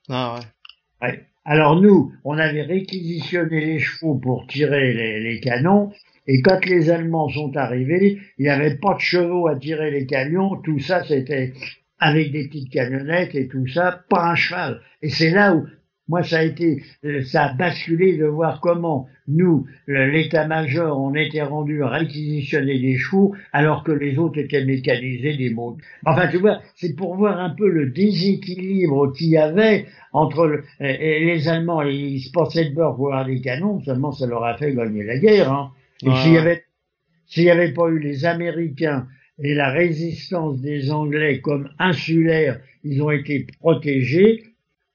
Ah. 0.08 0.40
Alors 1.44 1.80
nous, 1.80 2.12
on 2.24 2.36
avait 2.36 2.62
réquisitionné 2.62 3.60
les 3.64 3.78
chevaux 3.78 4.16
pour 4.16 4.46
tirer 4.46 4.92
les, 4.92 5.20
les 5.20 5.40
canons, 5.40 5.90
et 6.26 6.42
quand 6.42 6.64
les 6.66 6.90
Allemands 6.90 7.28
sont 7.28 7.56
arrivés, 7.56 8.18
il 8.38 8.42
n'y 8.42 8.50
avait 8.50 8.76
pas 8.76 8.94
de 8.94 9.00
chevaux 9.00 9.48
à 9.48 9.56
tirer 9.56 9.90
les 9.90 10.06
canons, 10.06 10.56
tout 10.56 10.78
ça 10.78 11.04
c'était 11.04 11.54
avec 11.98 12.32
des 12.32 12.48
petites 12.48 12.70
camionnettes 12.70 13.34
et 13.34 13.48
tout 13.48 13.66
ça, 13.66 14.04
pas 14.08 14.30
un 14.30 14.34
cheval. 14.34 14.80
Et 15.02 15.08
c'est 15.08 15.30
là 15.30 15.54
où 15.54 15.66
moi 16.08 16.22
ça 16.22 16.38
a 16.38 16.42
été, 16.44 16.82
euh, 17.04 17.22
ça 17.22 17.44
a 17.46 17.52
basculé 17.54 18.16
de 18.16 18.24
voir 18.26 18.60
comment 18.60 19.06
nous, 19.28 19.66
le- 19.86 20.10
l'état-major, 20.10 20.98
on 20.98 21.14
était 21.14 21.42
rendu 21.42 21.82
à 21.82 21.88
réquisitionner 21.88 22.78
des 22.78 22.96
chevaux 22.96 23.34
alors 23.52 23.84
que 23.84 23.92
les 23.92 24.16
autres 24.18 24.38
étaient 24.38 24.64
mécanisés 24.64 25.36
des 25.36 25.50
mots. 25.50 25.76
Enfin, 26.06 26.28
tu 26.28 26.38
vois, 26.38 26.60
c'est 26.76 26.94
pour 26.96 27.14
voir 27.16 27.38
un 27.38 27.50
peu 27.50 27.68
le 27.68 27.90
déséquilibre 27.90 29.12
qu'il 29.12 29.28
y 29.28 29.36
avait 29.36 29.86
entre 30.12 30.46
le- 30.46 30.64
et 30.80 31.24
les 31.24 31.48
Allemands, 31.48 31.82
ils 31.82 32.20
se 32.20 32.30
passaient 32.30 32.70
de 32.70 32.74
beurre 32.74 32.92
avoir 32.92 33.26
des 33.26 33.40
canons, 33.40 33.80
seulement 33.82 34.12
ça 34.12 34.26
leur 34.26 34.44
a 34.44 34.56
fait 34.56 34.74
gagner 34.74 35.04
la 35.04 35.18
guerre. 35.18 35.52
Hein. 35.52 35.70
Et 36.02 36.06
s'il 36.22 36.32
y 36.32 36.38
avait, 36.38 36.64
s'il 37.26 37.44
y 37.44 37.50
avait 37.50 37.72
pas 37.72 37.88
eu 37.88 37.98
les 37.98 38.24
Américains 38.24 39.06
et 39.42 39.54
la 39.54 39.70
résistance 39.70 40.60
des 40.60 40.90
Anglais 40.90 41.40
comme 41.40 41.68
insulaires, 41.78 42.60
ils 42.84 43.02
ont 43.02 43.10
été 43.10 43.46
protégés, 43.60 44.44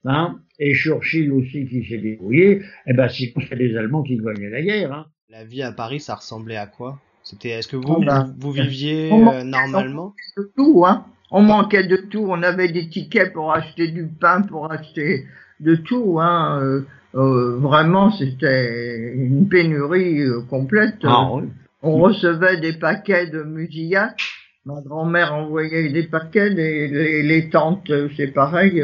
hein, 0.05 0.39
et 0.59 0.73
Churchill 0.73 1.31
aussi 1.31 1.65
qui 1.67 1.83
s'est 1.85 1.97
débrouillé, 1.97 2.61
eh 2.87 2.93
ben 2.93 3.07
c'est 3.09 3.33
c'est 3.49 3.55
les 3.55 3.75
Allemands 3.77 4.03
qui 4.03 4.17
gagnaient 4.17 4.49
la 4.49 4.61
guerre. 4.61 4.93
Hein. 4.93 5.05
La 5.29 5.43
vie 5.43 5.63
à 5.63 5.71
Paris, 5.71 5.99
ça 5.99 6.15
ressemblait 6.15 6.57
à 6.57 6.67
quoi? 6.67 6.99
C'était, 7.23 7.49
est-ce 7.49 7.67
que 7.67 7.77
vous, 7.77 7.85
Oh 7.87 8.03
bah, 8.05 8.27
vous, 8.37 8.51
viviez 8.51 9.09
on 9.11 9.31
euh, 9.31 9.43
normalement? 9.43 10.13
de 10.37 10.51
tout, 10.55 10.83
hein. 10.85 11.05
On 11.31 11.41
manquait 11.41 11.87
de 11.87 11.95
tout. 11.95 12.25
On 12.29 12.43
avait 12.43 12.67
des 12.67 12.89
tickets 12.89 13.33
pour 13.33 13.53
acheter 13.53 13.87
du 13.87 14.05
pain, 14.07 14.41
pour 14.41 14.71
acheter 14.71 15.23
de 15.59 15.75
tout, 15.75 16.19
hein. 16.19 16.59
Euh, 16.61 16.85
euh, 17.15 17.57
vraiment, 17.57 18.11
c'était 18.11 19.13
une 19.15 19.47
pénurie 19.47 20.19
euh, 20.21 20.41
complète. 20.49 20.97
Ah, 21.03 21.33
oui. 21.33 21.43
On 21.81 21.97
recevait 21.97 22.59
des 22.59 22.73
paquets 22.73 23.27
de 23.27 23.43
musillac. 23.43 24.21
Ma 24.65 24.81
grand-mère 24.81 25.33
envoyait 25.33 25.89
des 25.89 26.03
paquets, 26.03 26.49
les, 26.49 26.87
les, 26.87 27.23
les 27.23 27.49
tantes, 27.49 27.91
c'est 28.15 28.33
pareil. 28.33 28.83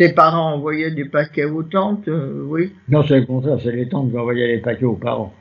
Tes 0.00 0.14
parents 0.14 0.54
envoyaient 0.54 0.92
des 0.92 1.04
paquets 1.04 1.44
aux 1.44 1.62
tantes, 1.62 2.08
euh, 2.08 2.42
oui. 2.46 2.72
Non, 2.88 3.04
c'est 3.06 3.20
le 3.20 3.26
contraire, 3.26 3.58
c'est 3.62 3.70
les 3.70 3.86
tantes 3.86 4.10
qui 4.10 4.16
envoyaient 4.16 4.46
les 4.46 4.62
paquets 4.62 4.86
aux 4.86 4.94
parents. 4.94 5.34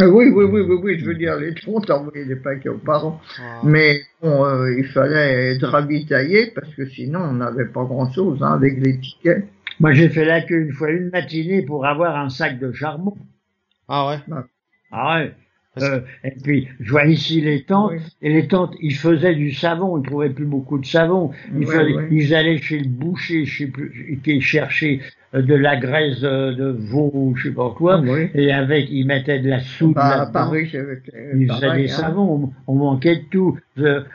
Euh, 0.00 0.08
oui, 0.08 0.30
oui, 0.34 0.46
oui, 0.46 0.62
oui, 0.62 0.78
oui, 0.82 0.98
je 0.98 1.04
veux 1.04 1.14
dire, 1.14 1.36
les 1.36 1.52
tantes 1.52 1.90
envoyaient 1.90 2.24
des 2.24 2.36
paquets 2.36 2.70
aux 2.70 2.78
parents. 2.78 3.20
Ah. 3.38 3.60
Mais 3.62 4.00
bon, 4.22 4.42
euh, 4.46 4.74
il 4.78 4.86
fallait 4.86 5.54
être 5.54 5.68
ravitaillé 5.68 6.50
parce 6.54 6.74
que 6.74 6.86
sinon 6.86 7.20
on 7.24 7.32
n'avait 7.34 7.66
pas 7.66 7.84
grand-chose 7.84 8.42
hein, 8.42 8.54
avec 8.54 8.80
les 8.80 8.98
tickets. 8.98 9.44
Moi, 9.80 9.92
j'ai 9.92 10.08
fait 10.08 10.24
la 10.24 10.40
queue 10.40 10.62
une 10.62 10.72
fois 10.72 10.90
une 10.90 11.10
matinée 11.10 11.60
pour 11.60 11.84
avoir 11.84 12.16
un 12.16 12.30
sac 12.30 12.58
de 12.58 12.72
charbon. 12.72 13.14
Ah 13.86 14.08
ouais. 14.08 14.34
Ah 14.92 15.18
ouais. 15.18 15.34
Euh, 15.82 16.00
et 16.22 16.30
puis, 16.30 16.68
je 16.80 16.90
vois 16.90 17.06
ici 17.06 17.40
les 17.40 17.62
tantes, 17.62 17.92
et 18.22 18.32
les 18.32 18.46
tantes, 18.46 18.74
ils 18.80 18.94
faisaient 18.94 19.34
du 19.34 19.52
savon, 19.52 19.98
ils 19.98 20.06
trouvaient 20.06 20.30
plus 20.30 20.44
beaucoup 20.44 20.78
de 20.78 20.86
savon. 20.86 21.30
Ils, 21.54 21.66
ils 22.10 22.34
allaient 22.34 22.58
chez 22.58 22.78
le 22.78 22.88
boucher, 22.88 23.44
je 23.44 23.58
sais 23.58 23.66
plus, 23.66 24.20
qui 24.22 24.40
cherchaient 24.40 25.00
euh, 25.34 25.42
de 25.42 25.54
la 25.54 25.76
graisse 25.76 26.20
de, 26.20 26.76
veau, 26.78 27.34
je 27.36 27.48
sais 27.48 27.54
pas 27.54 27.74
quoi, 27.76 28.02
et 28.34 28.52
avec, 28.52 28.88
ils 28.90 29.04
mettaient 29.04 29.40
de 29.40 29.50
la 29.50 29.60
soupe 29.60 29.96
bah, 29.96 30.30
Paris, 30.32 30.70
ils 31.34 31.50
faisaient 31.50 31.76
des 31.76 31.90
hein. 31.90 31.96
savons, 31.96 32.52
on, 32.66 32.74
manquait 32.74 33.16
de 33.16 33.24
tout. 33.30 33.58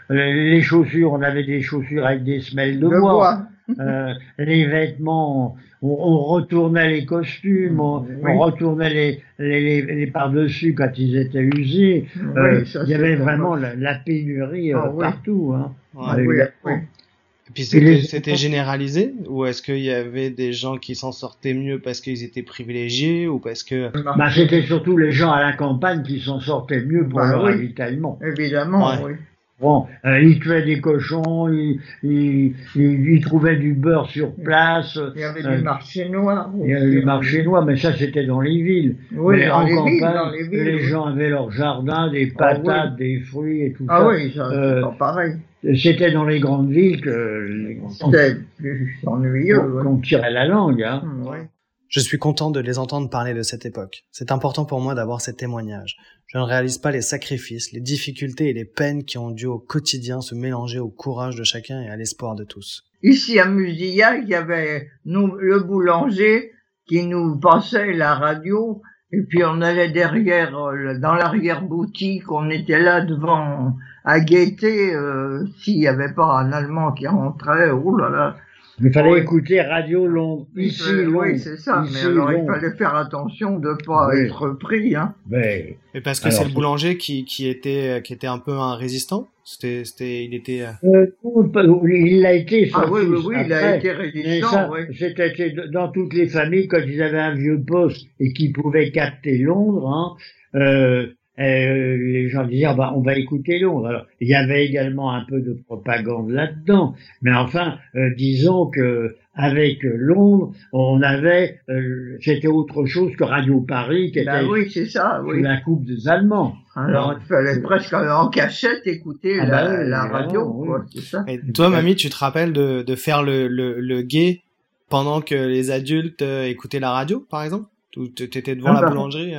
les 0.10 0.62
chaussures, 0.62 1.12
on 1.12 1.22
avait 1.22 1.44
des 1.44 1.62
chaussures 1.62 2.06
avec 2.06 2.24
des 2.24 2.40
semelles 2.40 2.80
de, 2.80 2.88
bois. 2.88 3.48
Euh, 3.80 4.14
les 4.38 4.66
vêtements, 4.66 5.56
on, 5.82 6.18
retournait 6.26 6.90
les 6.90 7.06
costumes, 7.06 7.80
on, 7.80 8.06
retournait 8.38 8.90
les, 8.90 9.24
les, 9.40 9.82
les, 9.82 10.08
par-dessus 10.08 10.74
quand 10.74 10.92
ils 10.98 11.18
étaient 11.18 11.50
usés. 11.56 12.06
Euh, 12.38 12.64
il 12.84 12.90
y 12.90 12.94
avait 12.94 13.16
vraiment 13.16 13.56
la, 13.56 13.96
pénurie 13.96 14.74
euh, 14.74 14.80
ah 14.84 14.94
partout. 14.98 15.54
Hein. 15.56 15.74
Ah 15.98 16.18
Et 16.20 17.52
puis 17.54 17.64
c'était 17.64 18.36
généralisé? 18.36 19.14
Ou 19.28 19.46
est-ce 19.46 19.62
qu'il 19.62 19.80
y 19.80 19.92
avait 19.92 20.30
des 20.30 20.54
gens 20.54 20.78
qui 20.78 20.96
s'en 20.96 21.12
sortaient 21.12 21.54
mieux 21.54 21.80
parce 21.80 22.02
qu'ils 22.02 22.24
étaient 22.24 22.44
privilégiés 22.44 23.28
ou 23.28 23.40
parce 23.40 23.64
que 23.64 23.92
bah, 24.18 24.30
c'était 24.34 24.64
surtout 24.64 24.98
les 24.98 25.12
gens 25.12 25.32
à 25.32 25.42
la 25.42 25.54
campagne 25.54 26.04
qui 26.04 26.20
s'en 26.20 26.40
sortaient 26.40 26.84
mieux 26.84 27.08
pour 27.08 27.20
bah, 27.20 27.32
leur 27.32 27.44
ravitaillement. 27.44 28.20
Évidemment, 28.24 28.92
oui. 29.04 29.14
Bon, 29.62 29.88
euh, 30.06 30.22
il 30.22 30.40
tuait 30.40 30.64
des 30.64 30.80
cochons, 30.80 31.50
il, 31.50 31.82
il, 32.02 32.54
il, 32.76 33.22
trouvait 33.22 33.58
du 33.58 33.74
beurre 33.74 34.10
sur 34.10 34.34
place. 34.34 34.98
Il 35.16 35.22
y 35.22 35.24
avait 35.26 35.44
du 35.44 35.64
marché 35.64 36.08
noir. 36.08 36.50
Il 36.64 36.70
y 36.70 36.74
avait 36.74 36.90
du 36.90 37.02
marché 37.02 37.44
noir, 37.44 37.66
mais 37.66 37.76
ça 37.76 37.94
c'était 37.94 38.26
dans 38.26 38.40
les 38.40 38.62
villes. 38.62 38.96
Oui, 39.12 39.46
dans, 39.46 39.64
les 39.64 39.76
campagne, 39.76 39.94
villes, 39.94 40.02
dans 40.02 40.30
les 40.30 40.48
villes. 40.48 40.64
Les 40.64 40.80
gens 40.80 41.06
avaient 41.08 41.30
leur 41.30 41.52
jardin, 41.52 42.10
des 42.10 42.32
ah 42.38 42.56
patates, 42.56 42.96
des 42.96 43.20
fruits 43.20 43.64
et 43.64 43.74
tout 43.74 43.86
ah 43.90 43.98
ça. 43.98 44.06
Ah 44.06 44.08
oui, 44.08 44.34
ça, 44.34 44.50
euh, 44.50 44.82
pas 44.82 44.96
pareil. 44.98 45.34
C'était 45.76 46.12
dans 46.12 46.24
les 46.24 46.40
grandes 46.40 46.72
villes 46.72 47.02
que 47.02 47.76
c'était 47.90 48.38
plus 48.58 48.98
ennuyeux. 49.06 49.60
Qu'on 49.84 49.98
tirait 49.98 50.32
la 50.32 50.48
langue. 50.48 50.84
Hein. 50.84 51.02
Mmh, 51.04 51.59
je 51.90 52.00
suis 52.00 52.20
content 52.20 52.52
de 52.52 52.60
les 52.60 52.78
entendre 52.78 53.10
parler 53.10 53.34
de 53.34 53.42
cette 53.42 53.66
époque. 53.66 54.06
C'est 54.12 54.32
important 54.32 54.64
pour 54.64 54.80
moi 54.80 54.94
d'avoir 54.94 55.22
ces 55.22 55.36
témoignages. 55.36 55.98
Je 56.28 56.38
ne 56.38 56.44
réalise 56.44 56.78
pas 56.78 56.92
les 56.92 57.02
sacrifices, 57.02 57.72
les 57.72 57.82
difficultés 57.82 58.50
et 58.50 58.54
les 58.54 58.66
peines 58.66 59.04
qui 59.04 59.18
ont 59.18 59.32
dû 59.32 59.48
au 59.48 59.58
quotidien 59.58 60.22
se 60.22 60.36
mélanger 60.36 60.80
au 60.80 60.90
courage 60.90 61.36
de 61.36 61.44
chacun 61.44 61.82
et 61.82 61.90
à 61.90 61.96
l'espoir 61.96 62.36
de 62.36 62.44
tous. 62.44 62.84
Ici 63.02 63.40
à 63.40 63.46
Musillac, 63.46 64.22
il 64.24 64.30
y 64.30 64.36
avait 64.36 64.90
nous, 65.06 65.36
le 65.36 65.62
boulanger 65.62 66.52
qui 66.88 67.06
nous 67.06 67.40
passait 67.40 67.94
la 67.94 68.14
radio 68.14 68.82
et 69.12 69.24
puis 69.24 69.44
on 69.44 69.62
allait 69.62 69.90
derrière, 69.90 70.56
euh, 70.56 71.00
dans 71.00 71.16
l'arrière-boutique, 71.16 72.32
on 72.32 72.50
était 72.52 72.80
là 72.80 73.02
devant 73.02 73.76
à 74.06 74.20
guetter 74.20 74.94
euh, 74.94 75.46
s'il 75.58 75.80
n'y 75.80 75.88
avait 75.88 76.14
pas 76.14 76.40
un 76.40 76.52
Allemand 76.52 76.92
qui 76.92 77.08
rentrait. 77.08 77.72
Oh 77.72 77.98
là 77.98 78.10
là, 78.10 78.38
il 78.82 78.92
fallait 78.92 79.20
écouter 79.20 79.62
Radio 79.62 80.08
Londres. 80.08 80.48
Ici, 80.56 80.84
Oui, 81.08 81.40
c'est 81.40 81.58
ça. 81.58 81.84
mais 81.92 82.02
alors, 82.02 82.32
il 82.32 82.46
fallait 82.46 82.76
faire 82.76 82.96
attention 82.96 83.60
de 83.60 83.74
pas 83.86 84.10
être 84.16 84.50
pris, 84.60 84.96
hein. 84.96 85.16
Mais, 85.30 85.78
mais 85.94 86.02
parce 86.02 86.20
que 86.20 86.30
c'est 86.30 86.46
le 86.46 86.54
boulanger 86.54 86.98
qui, 86.98 87.26
qui 87.26 87.48
était, 87.48 88.02
qui 88.04 88.14
était 88.14 88.28
un 88.28 88.40
peu 88.40 88.54
un 88.54 88.76
résistant. 88.76 89.28
C'était, 89.44 89.84
c'était, 89.84 90.26
il 90.26 90.36
était. 90.36 90.62
Euh, 90.84 91.08
euh 91.26 91.88
il 91.88 92.22
l'a 92.22 92.34
été. 92.34 92.70
Ah 92.74 92.86
oui, 92.90 93.02
oui, 93.08 93.18
oui, 93.26 93.36
il 93.46 93.52
a 93.52 93.78
été 93.78 93.92
résistant. 93.92 94.70
oui. 94.72 94.82
C'était 94.96 95.56
dans 95.72 95.92
toutes 95.92 96.14
les 96.14 96.28
familles 96.28 96.68
quand 96.68 96.82
ils 96.86 97.02
avaient 97.02 97.20
un 97.20 97.34
vieux 97.34 97.60
poste 97.60 98.06
et 98.20 98.32
qu'ils 98.32 98.54
pouvaient 98.54 98.92
capter 98.92 99.40
Londres. 99.40 99.88
Hein, 99.88 100.60
euh, 100.60 101.08
euh, 101.40 101.98
les 101.98 102.28
gens 102.28 102.46
disaient 102.46 102.66
ah 102.66 102.74
bah, 102.74 102.94
on 102.96 103.02
va 103.02 103.16
écouter 103.18 103.60
Londres. 103.60 103.88
Alors, 103.88 104.06
il 104.20 104.28
y 104.28 104.36
avait 104.36 104.66
également 104.66 105.14
un 105.14 105.24
peu 105.26 105.40
de 105.40 105.54
propagande 105.54 106.32
là-dedans, 106.32 106.96
mais 107.22 107.34
enfin, 107.34 107.78
euh, 107.96 108.10
disons 108.18 108.68
que 108.68 109.16
avec 109.36 109.80
Londres, 109.84 110.52
on 110.74 111.02
avait, 111.02 111.62
euh, 111.70 112.18
c'était 112.20 112.50
autre 112.50 112.86
chose 112.86 113.16
que 113.16 113.24
Radio 113.24 113.62
Paris, 113.62 114.12
qui 114.12 114.26
bah 114.26 114.42
était 114.42 114.52
oui, 114.52 114.70
c'est 114.70 114.88
ça, 114.88 115.22
oui. 115.24 115.42
la 115.42 115.62
coupe 115.62 115.86
des 115.86 116.10
Allemands. 116.10 116.56
Alors, 116.76 117.16
il 117.18 117.26
fallait 117.26 117.62
presque 117.62 117.94
en 117.94 118.28
cachette 118.28 118.86
écouter 118.86 119.40
ah 119.40 119.46
la, 119.46 119.64
bah 119.64 119.84
la, 119.84 120.02
radio, 120.08 120.46
quoi, 120.46 120.84
c'est 120.94 121.02
ça. 121.02 121.24
Et 121.30 121.40
toi, 121.54 121.70
mamie, 121.70 121.96
tu 121.96 122.10
te 122.10 122.18
rappelles 122.18 122.52
de, 122.52 122.82
de 122.82 122.96
faire 122.96 123.24
le, 123.24 123.48
le, 123.48 123.80
le 123.80 124.02
guet 124.02 124.42
pendant 124.90 125.22
que 125.22 125.36
les 125.36 125.72
adultes 125.72 126.22
écoutaient 126.22 126.82
la 126.82 126.92
radio, 126.92 127.26
par 127.30 127.44
exemple? 127.44 127.68
Tu 127.92 128.24
étais 128.24 128.56
devant 128.56 128.72
ah 128.72 128.74
la 128.74 128.82
bah. 128.82 128.90
boulangerie 128.90 129.36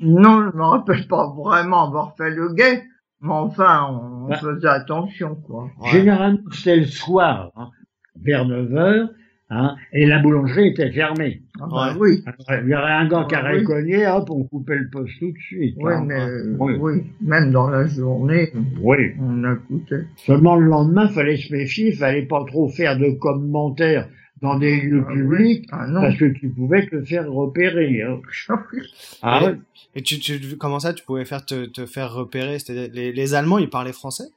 non, 0.00 0.50
je 0.50 0.56
me 0.56 0.62
rappelle 0.62 1.06
pas 1.08 1.32
vraiment 1.36 1.86
avoir 1.86 2.16
fait 2.16 2.30
le 2.30 2.52
guet, 2.54 2.84
mais 3.20 3.32
enfin, 3.32 3.88
on 3.90 4.28
bah. 4.28 4.36
faisait 4.36 4.68
attention, 4.68 5.36
quoi. 5.36 5.70
Généralement, 5.90 6.38
c'était 6.52 6.76
le 6.76 6.86
soir, 6.86 7.50
hein, 7.56 7.70
vers 8.22 8.46
9 8.46 8.74
heures, 8.74 9.08
hein, 9.48 9.76
et 9.92 10.04
la 10.04 10.18
boulangerie 10.18 10.68
était 10.68 10.92
fermée. 10.92 11.42
Ah 11.58 11.66
bah 11.70 11.94
oui. 11.98 12.22
il 12.62 12.68
y 12.68 12.74
aurait 12.74 12.92
un 12.92 13.08
gars 13.08 13.24
qui 13.26 13.36
aurait 13.36 13.62
cogné, 13.62 14.06
hop, 14.06 14.28
on 14.30 14.44
coupait 14.44 14.76
le 14.76 14.90
poste 14.90 15.18
tout 15.18 15.32
de 15.32 15.38
suite. 15.38 15.76
Oui, 15.80 15.92
hein. 15.94 16.04
mais 16.06 16.26
oui. 16.58 17.04
même 17.22 17.50
dans 17.50 17.70
la 17.70 17.86
journée, 17.86 18.52
oui. 18.82 19.14
on 19.18 19.50
écoutait. 19.50 20.04
Seulement 20.16 20.56
le 20.56 20.66
lendemain, 20.66 21.08
fallait 21.08 21.38
se 21.38 21.52
méfier, 21.54 21.92
fallait 21.92 22.26
pas 22.26 22.44
trop 22.44 22.68
faire 22.68 22.98
de 22.98 23.10
commentaires 23.10 24.08
dans 24.42 24.58
des 24.58 24.80
lieux 24.80 25.04
ah 25.08 25.12
publics 25.12 25.68
ah 25.72 25.86
parce 25.92 26.16
que 26.16 26.26
tu 26.26 26.48
pouvais 26.48 26.86
te 26.86 27.02
faire 27.02 27.30
repérer. 27.30 28.02
Hein. 28.02 28.20
ah 29.22 29.44
ouais. 29.44 29.54
Et 29.94 30.02
tu, 30.02 30.18
tu, 30.18 30.56
comment 30.58 30.78
ça, 30.78 30.92
tu 30.92 31.04
pouvais 31.04 31.24
faire 31.24 31.44
te, 31.44 31.64
te 31.66 31.86
faire 31.86 32.12
repérer 32.12 32.58
les, 32.68 33.12
les 33.12 33.34
Allemands, 33.34 33.58
ils 33.58 33.70
parlaient 33.70 33.92
français? 33.92 34.28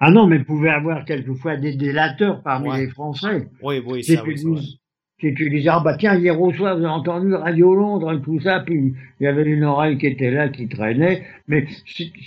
Ah 0.00 0.10
non, 0.10 0.26
mais 0.26 0.38
pouvait 0.38 0.70
avoir 0.70 1.04
quelquefois 1.04 1.58
des 1.58 1.74
délateurs 1.74 2.42
parmi 2.42 2.74
les 2.74 2.88
Français. 2.88 3.48
Oui, 3.62 3.82
oui, 3.86 4.02
ça, 4.02 4.24
oui, 4.24 4.38
Si 5.20 5.34
tu 5.34 5.50
disais, 5.50 5.68
ah 5.68 5.80
bah 5.84 5.94
tiens, 5.98 6.16
hier 6.16 6.40
au 6.40 6.50
soir, 6.54 6.78
j'ai 6.80 6.86
entendu 6.86 7.34
Radio 7.34 7.74
Londres 7.74 8.14
et 8.14 8.20
tout 8.22 8.40
ça, 8.40 8.60
puis 8.60 8.94
il 9.20 9.24
y 9.24 9.26
avait 9.26 9.44
une 9.44 9.62
oreille 9.62 9.98
qui 9.98 10.06
était 10.06 10.30
là, 10.30 10.48
qui 10.48 10.68
traînait, 10.68 11.22
mais 11.48 11.66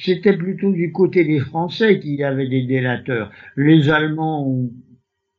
c'était 0.04 0.38
plutôt 0.38 0.72
du 0.72 0.92
côté 0.92 1.26
des 1.26 1.40
Français 1.40 2.00
qu'il 2.00 2.14
y 2.14 2.24
avait 2.24 2.48
des 2.48 2.62
délateurs. 2.62 3.32
Les 3.56 3.90
Allemands, 3.90 4.56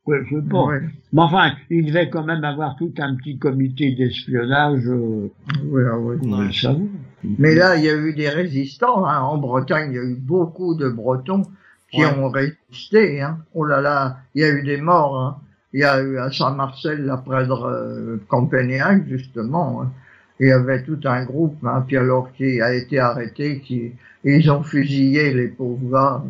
oui, 0.07 0.17
je 0.29 0.37
pense. 0.37 0.71
Mais 1.13 1.21
enfin, 1.21 1.53
il 1.69 1.85
devait 1.85 2.09
quand 2.09 2.23
même 2.23 2.43
avoir 2.43 2.75
tout 2.75 2.93
un 2.99 3.15
petit 3.15 3.37
comité 3.37 3.91
d'espionnage. 3.93 4.87
Euh, 4.87 5.31
oui, 5.63 5.81
ah 5.91 5.97
oui. 5.97 6.17
Mais 7.39 7.55
là, 7.55 7.75
il 7.75 7.85
y 7.85 7.89
a 7.89 7.95
eu 7.95 8.13
des 8.13 8.29
résistants. 8.29 9.05
Hein. 9.05 9.19
En 9.21 9.37
Bretagne, 9.37 9.91
il 9.91 9.95
y 9.95 9.99
a 9.99 10.03
eu 10.03 10.15
beaucoup 10.15 10.75
de 10.75 10.89
Bretons 10.89 11.43
qui 11.91 12.05
ont 12.05 12.29
résisté. 12.29 13.21
Hein. 13.21 13.39
Oh 13.53 13.65
là 13.65 13.81
là, 13.81 14.17
il 14.35 14.41
y 14.41 14.43
a 14.43 14.49
eu 14.49 14.63
des 14.63 14.77
morts. 14.77 15.19
Hein. 15.19 15.37
Il 15.73 15.81
y 15.81 15.83
a 15.83 16.01
eu 16.01 16.17
à 16.19 16.31
Saint-Marcel, 16.31 17.03
de 17.05 17.11
euh, 17.11 18.99
justement. 19.07 19.81
Hein. 19.81 19.91
Il 20.39 20.47
y 20.47 20.51
avait 20.51 20.83
tout 20.83 20.99
un 21.05 21.23
groupe, 21.23 21.57
hein, 21.65 21.83
puis 21.87 21.97
alors 21.97 22.31
qui 22.33 22.61
a 22.61 22.73
été 22.73 22.99
arrêté, 22.99 23.61
qui 23.61 23.93
ils 24.25 24.51
ont 24.51 24.63
fusillé 24.63 25.33
les 25.33 25.47
pauvres 25.47 25.89
gars. 25.89 26.23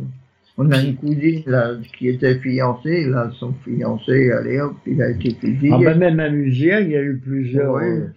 On 0.57 0.71
a 0.71 0.81
une 0.81 0.95
cousine 0.95 1.43
là, 1.47 1.73
qui 1.97 2.07
était 2.07 2.39
fiancée, 2.39 3.05
là, 3.05 3.29
son 3.39 3.53
fiancé, 3.65 4.31
allez 4.31 4.61
hop, 4.61 4.75
il 4.87 5.01
a 5.01 5.09
été 5.09 5.35
fusillé. 5.35 5.71
Ah 5.73 5.77
ben 5.77 5.97
même 5.97 6.19
à 6.19 6.27
il 6.27 6.57
y 6.57 6.95
a 6.95 7.01
eu 7.01 7.17
plusieurs. 7.17 7.75
Euh, 7.75 8.07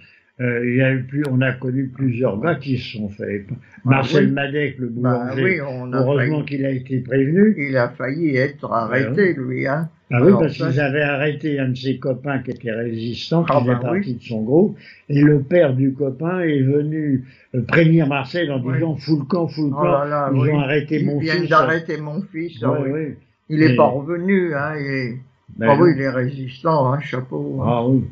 euh, 0.40 0.64
il 0.64 0.76
y 0.76 0.82
a 0.82 0.92
eu 0.92 1.02
plus, 1.02 1.24
on 1.28 1.40
a 1.40 1.52
connu 1.52 1.88
plusieurs 1.88 2.40
gars 2.40 2.54
qui 2.54 2.78
se 2.78 2.96
sont 2.96 3.08
fait. 3.08 3.44
Ah 3.50 3.54
Marcel 3.84 4.30
Madec, 4.32 4.78
le 4.78 4.86
bah 4.88 5.30
boulanger, 5.34 5.60
heureusement 5.92 6.44
qu'il 6.44 6.64
a 6.64 6.70
été 6.70 7.00
prévenu. 7.00 7.56
Il 7.58 7.76
a 7.76 7.88
failli 7.88 8.36
être 8.36 8.70
arrêté, 8.72 9.34
lui, 9.34 9.66
hein. 9.66 9.88
Ah 10.10 10.22
oui, 10.22 10.32
parce 10.38 10.54
qu'ils 10.54 10.80
avaient 10.80 11.02
arrêté 11.02 11.58
un 11.58 11.68
de 11.68 11.76
ses 11.76 11.98
copains 11.98 12.38
qui 12.38 12.52
était 12.52 12.72
résistant, 12.72 13.44
qui 13.44 13.52
ah 13.54 13.60
faisait 13.60 13.74
bah 13.74 13.80
partie 13.80 14.14
de 14.14 14.22
son 14.22 14.42
groupe, 14.42 14.78
et 15.10 15.20
le 15.20 15.42
père 15.42 15.74
du 15.74 15.92
copain 15.92 16.40
est 16.40 16.62
venu 16.62 17.26
euh, 17.54 17.62
prévenir 17.62 18.06
Marcel 18.06 18.50
en 18.50 18.58
disant 18.58 18.94
oui. 18.94 19.00
fous 19.00 19.18
le 19.18 19.24
camp, 19.26 19.48
fous 19.48 19.66
le 19.66 19.72
oh 19.74 19.82
camp, 19.82 20.32
ils 20.32 20.50
ont 20.50 20.60
arrêté 20.60 21.04
mon 21.04 21.20
fils. 21.20 21.28
Ils 21.28 21.36
viennent 21.36 21.48
d'arrêter 21.48 22.00
mon 22.00 22.22
fils. 22.22 22.58
Ah 22.62 22.80
oui. 22.80 23.16
Il 23.50 23.62
est 23.62 23.76
pas 23.76 23.86
revenu, 23.86 24.54
hein, 24.54 24.74
et... 24.76 25.18
Ben 25.56 25.68
ah 25.70 25.78
oui, 25.80 25.92
il 25.94 26.00
est 26.00 26.10
résistant, 26.10 26.92
hein, 26.92 27.00
chapeau. 27.00 27.60
Hein. 27.60 27.66
Ah 27.66 27.86
oui. 27.86 28.04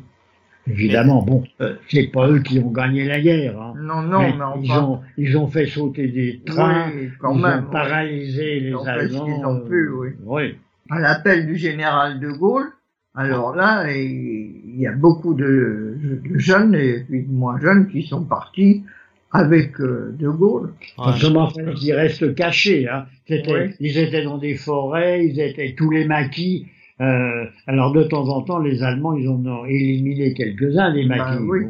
Évidemment, 0.69 1.21
bon, 1.21 1.43
euh, 1.61 1.75
c'est 1.87 2.11
pas 2.11 2.27
eux 2.27 2.39
qui 2.39 2.59
ont 2.59 2.71
gagné 2.71 3.05
la 3.05 3.21
guerre. 3.21 3.59
Hein. 3.59 3.73
Non, 3.79 4.01
non, 4.01 4.19
mais, 4.19 4.33
enfin... 4.33 4.59
ils 4.61 4.71
ont 4.71 4.99
ils 5.17 5.37
ont 5.37 5.47
fait 5.47 5.65
sauter 5.65 6.07
des 6.09 6.41
trains, 6.45 6.91
quand 7.19 7.35
ils 7.35 7.41
même, 7.41 7.65
ont 7.65 7.71
paralysé 7.71 8.59
les 8.59 8.69
ils 8.69 8.75
Allemands. 8.75 9.25
Fait 9.25 9.31
ce 9.31 9.35
qu'ils 9.35 9.45
ont 9.45 9.59
pu, 9.61 9.89
oui. 9.89 10.07
Euh, 10.09 10.25
oui 10.25 10.55
à 10.89 10.99
l'appel 10.99 11.45
du 11.45 11.55
général 11.55 12.19
de 12.19 12.29
Gaulle. 12.29 12.71
Alors 13.15 13.55
là, 13.55 13.91
il 13.91 14.79
y 14.79 14.85
a 14.85 14.91
beaucoup 14.91 15.33
de, 15.33 15.97
jeunes 16.35 16.75
et 16.75 16.99
puis 16.99 17.23
de 17.23 17.31
moins 17.31 17.59
jeunes 17.59 17.87
qui 17.87 18.03
sont 18.03 18.23
partis 18.23 18.83
avec 19.31 19.79
euh, 19.81 20.15
de 20.17 20.29
Gaulle. 20.29 20.73
Comment 21.21 21.51
ils 21.81 21.93
restent 21.93 22.35
cachés. 22.35 22.87
Hein. 22.87 23.05
Ils 23.27 23.97
étaient 23.97 24.23
dans 24.23 24.37
des 24.37 24.55
forêts, 24.55 25.25
ils 25.25 25.39
étaient 25.39 25.73
tous 25.75 25.89
les 25.89 26.05
maquis. 26.05 26.67
Euh, 27.01 27.45
alors 27.67 27.91
de 27.91 28.03
temps 28.03 28.27
en 28.29 28.41
temps, 28.41 28.59
les 28.59 28.83
Allemands, 28.83 29.13
ils 29.13 29.27
ont 29.27 29.65
éliminé 29.65 30.33
quelques-uns 30.33 30.93
des 30.93 31.07
ben 31.07 31.17
maquis. 31.17 31.43
oui. 31.43 31.65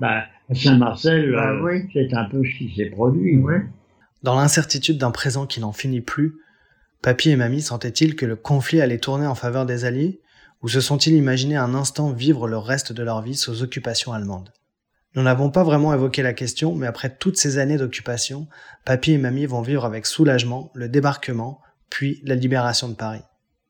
bah, 0.00 0.24
À 0.50 0.54
Saint-Marcel, 0.54 1.32
Bah 1.32 1.50
euh, 1.50 1.62
oui. 1.62 1.88
c'est 1.92 2.14
un 2.14 2.24
peu 2.24 2.42
ce 2.44 2.58
qui 2.58 2.74
s'est 2.74 2.90
produit. 2.90 3.36
Oui. 3.36 3.54
Dans 4.22 4.36
l'incertitude 4.36 4.98
d'un 4.98 5.10
présent 5.10 5.46
qui 5.46 5.60
n'en 5.60 5.72
finit 5.72 6.00
plus, 6.00 6.34
papy 7.02 7.30
et 7.30 7.36
mamie 7.36 7.62
sentaient-ils 7.62 8.16
que 8.16 8.26
le 8.26 8.36
conflit 8.36 8.80
allait 8.80 8.98
tourner 8.98 9.26
en 9.26 9.34
faveur 9.34 9.66
des 9.66 9.84
Alliés, 9.84 10.20
ou 10.62 10.68
se 10.68 10.80
sont-ils 10.80 11.14
imaginé 11.14 11.56
un 11.56 11.74
instant 11.74 12.10
vivre 12.10 12.46
le 12.46 12.58
reste 12.58 12.92
de 12.92 13.02
leur 13.02 13.22
vie 13.22 13.34
sous 13.36 13.62
occupation 13.62 14.12
allemande? 14.12 14.52
Nous 15.14 15.22
n'avons 15.22 15.50
pas 15.50 15.64
vraiment 15.64 15.92
évoqué 15.92 16.22
la 16.22 16.34
question, 16.34 16.74
mais 16.74 16.86
après 16.86 17.16
toutes 17.16 17.36
ces 17.36 17.58
années 17.58 17.78
d'occupation, 17.78 18.46
papy 18.84 19.12
et 19.12 19.18
mamie 19.18 19.46
vont 19.46 19.62
vivre 19.62 19.84
avec 19.84 20.06
soulagement 20.06 20.70
le 20.74 20.88
débarquement, 20.88 21.60
puis 21.88 22.20
la 22.24 22.36
libération 22.36 22.88
de 22.88 22.94
Paris. 22.94 23.22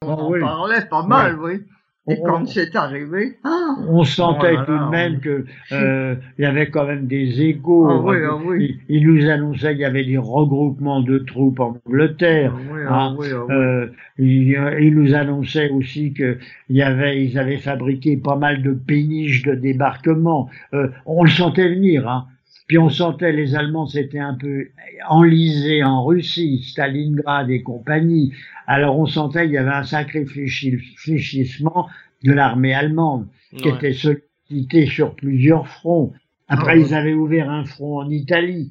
On 0.02 0.12
en 0.12 0.30
oui. 0.30 0.40
parlait 0.40 0.84
pas 0.86 1.02
mal, 1.02 1.38
oui. 1.40 1.62
Et 2.08 2.16
On- 2.18 2.24
quand 2.24 2.46
c'est 2.46 2.74
arrivé, 2.76 3.36
ah, 3.44 3.76
On 3.88 4.02
sentait 4.04 4.54
Oh 4.58 4.64
tout 4.64 4.72
de 4.72 4.90
même 4.90 5.16
on- 5.16 5.20
que 5.20 5.44
euh, 5.72 6.14
il 6.38 6.42
y 6.42 6.46
avait 6.46 6.70
quand 6.70 6.86
même 6.86 7.06
des 7.06 7.42
échos. 7.42 7.86
Ah 7.90 8.00
oui, 8.02 8.16
ah 8.26 8.36
oui. 8.42 8.80
Il, 8.88 8.96
il 8.96 9.06
nous 9.06 9.28
annonçait 9.28 9.72
qu'il 9.72 9.82
y 9.82 9.84
avait 9.84 10.04
des 10.04 10.16
regroupements 10.16 11.02
de 11.02 11.18
troupes 11.18 11.60
en 11.60 11.76
Angleterre. 11.86 12.54
oui, 12.72 12.80
oui, 13.18 13.26
oui. 13.48 13.54
Euh, 13.54 13.86
il, 14.18 14.58
il 14.80 14.94
nous 14.94 15.14
annonçait 15.14 15.68
aussi 15.70 16.12
que 16.14 16.38
il 16.70 16.76
y 16.76 16.82
avait, 16.82 17.22
ils 17.24 17.38
avaient 17.38 17.58
fabriqué 17.58 18.16
pas 18.16 18.36
mal 18.36 18.62
de 18.62 18.72
péniches 18.72 19.42
de 19.42 19.54
débarquement. 19.54 20.48
Euh, 20.72 20.88
on 21.04 21.22
le 21.22 21.30
sentait 21.30 21.68
venir, 21.68 22.08
hein. 22.08 22.26
Puis 22.70 22.78
on 22.78 22.88
sentait 22.88 23.32
les 23.32 23.56
Allemands 23.56 23.86
s'étaient 23.88 24.20
un 24.20 24.34
peu 24.34 24.68
enlisés 25.08 25.82
en 25.82 26.04
Russie, 26.04 26.62
Stalingrad 26.62 27.50
et 27.50 27.62
compagnie. 27.64 28.32
Alors 28.68 28.96
on 28.96 29.06
sentait 29.06 29.46
qu'il 29.46 29.54
y 29.54 29.58
avait 29.58 29.72
un 29.72 29.82
sacré 29.82 30.24
fléchi- 30.24 30.78
fléchissement 30.96 31.88
de 32.22 32.30
l'armée 32.32 32.72
allemande 32.72 33.26
qui 33.56 33.66
Ouais. 33.68 33.74
était 33.74 33.92
sollicité 33.92 34.86
sur 34.86 35.16
plusieurs 35.16 35.66
fronts. 35.66 36.12
Après, 36.46 36.74
Ah 36.74 36.76
ouais. 36.76 36.82
ils 36.82 36.94
avaient 36.94 37.12
ouvert 37.14 37.50
un 37.50 37.64
front 37.64 37.98
en 37.98 38.08
Italie. 38.08 38.70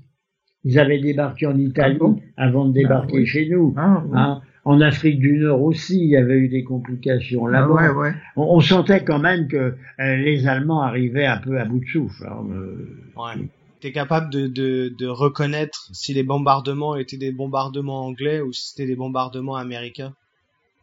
Ils 0.64 0.80
avaient 0.80 1.00
débarqué 1.02 1.46
en 1.48 1.58
Italie 1.60 1.98
Ah 2.00 2.04
bon? 2.06 2.22
avant 2.38 2.64
de 2.70 2.72
débarquer 2.72 3.18
oui. 3.18 3.26
chez 3.26 3.50
nous. 3.50 3.74
Ah, 3.76 4.02
oui. 4.06 4.12
Hein. 4.14 4.42
En 4.64 4.80
Afrique 4.80 5.20
du 5.20 5.40
Nord 5.40 5.62
aussi, 5.62 6.00
il 6.00 6.08
y 6.10 6.16
avait 6.16 6.38
eu 6.38 6.48
des 6.48 6.64
complications 6.64 7.48
Ah, 7.48 7.52
là-bas. 7.52 7.74
ouais, 7.74 7.90
ouais. 7.90 8.14
on, 8.38 8.44
on 8.44 8.60
sentait 8.62 9.04
quand 9.04 9.20
même 9.20 9.50
que 9.50 9.58
euh, 10.00 10.16
les 10.16 10.48
Allemands 10.48 10.84
arrivaient 10.84 11.26
un 11.26 11.38
peu 11.40 11.60
à 11.60 11.66
bout 11.66 11.80
de 11.80 11.86
souffle. 11.86 12.26
hein, 12.30 12.46
euh. 12.54 12.88
Ouais. 13.18 13.50
T'es 13.82 13.92
capable 13.92 14.30
de, 14.30 14.48
de, 14.48 14.94
de 15.00 15.08
reconnaître 15.08 15.90
si 15.94 16.14
les 16.14 16.24
bombardements 16.24 16.96
étaient 16.96 17.18
des 17.18 17.32
bombardements 17.32 18.06
anglais 18.06 18.42
ou 18.42 18.52
si 18.52 18.70
c'était 18.70 18.88
des 18.88 18.96
bombardements 18.96 19.56
américains 19.56 20.14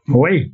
Oui, 0.08 0.52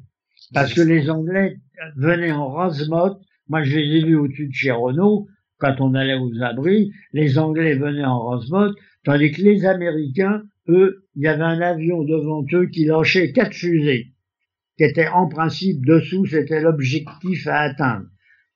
parce 0.52 0.75
que 0.75 0.80
les 0.80 1.08
Anglais 1.08 1.56
venaient 1.96 2.32
en 2.32 2.49
rase-motte. 2.49 3.20
Moi, 3.49 3.62
je 3.62 3.76
les 3.76 3.99
ai 3.99 4.04
vus 4.04 4.16
au-dessus 4.16 4.49
de 4.49 4.52
chez 4.52 4.70
Renault, 4.70 5.28
quand 5.58 5.76
on 5.80 5.94
allait 5.94 6.18
aux 6.18 6.42
abris. 6.42 6.92
Les 7.12 7.38
Anglais 7.38 7.76
venaient 7.76 8.04
en 8.04 8.25
rase-motte, 8.25 8.76
tandis 9.04 9.32
que 9.32 9.42
les 9.42 9.64
Américains, 9.64 10.42
eux, 10.68 11.06
il 11.16 11.22
y 11.22 11.28
avait 11.28 11.42
un 11.42 11.61
avion 11.61 12.02
devant 12.02 12.44
eux 12.52 12.66
qui 12.66 12.84
lâchait 12.84 13.32
quatre 13.32 13.54
fusées, 13.54 14.08
qui 14.76 14.84
étaient 14.84 15.08
en 15.08 15.28
principe 15.28 15.84
dessous, 15.84 16.26
c'était 16.26 16.61
l'objectif 16.61 17.46
à 17.46 17.61
atteindre. 17.61 18.06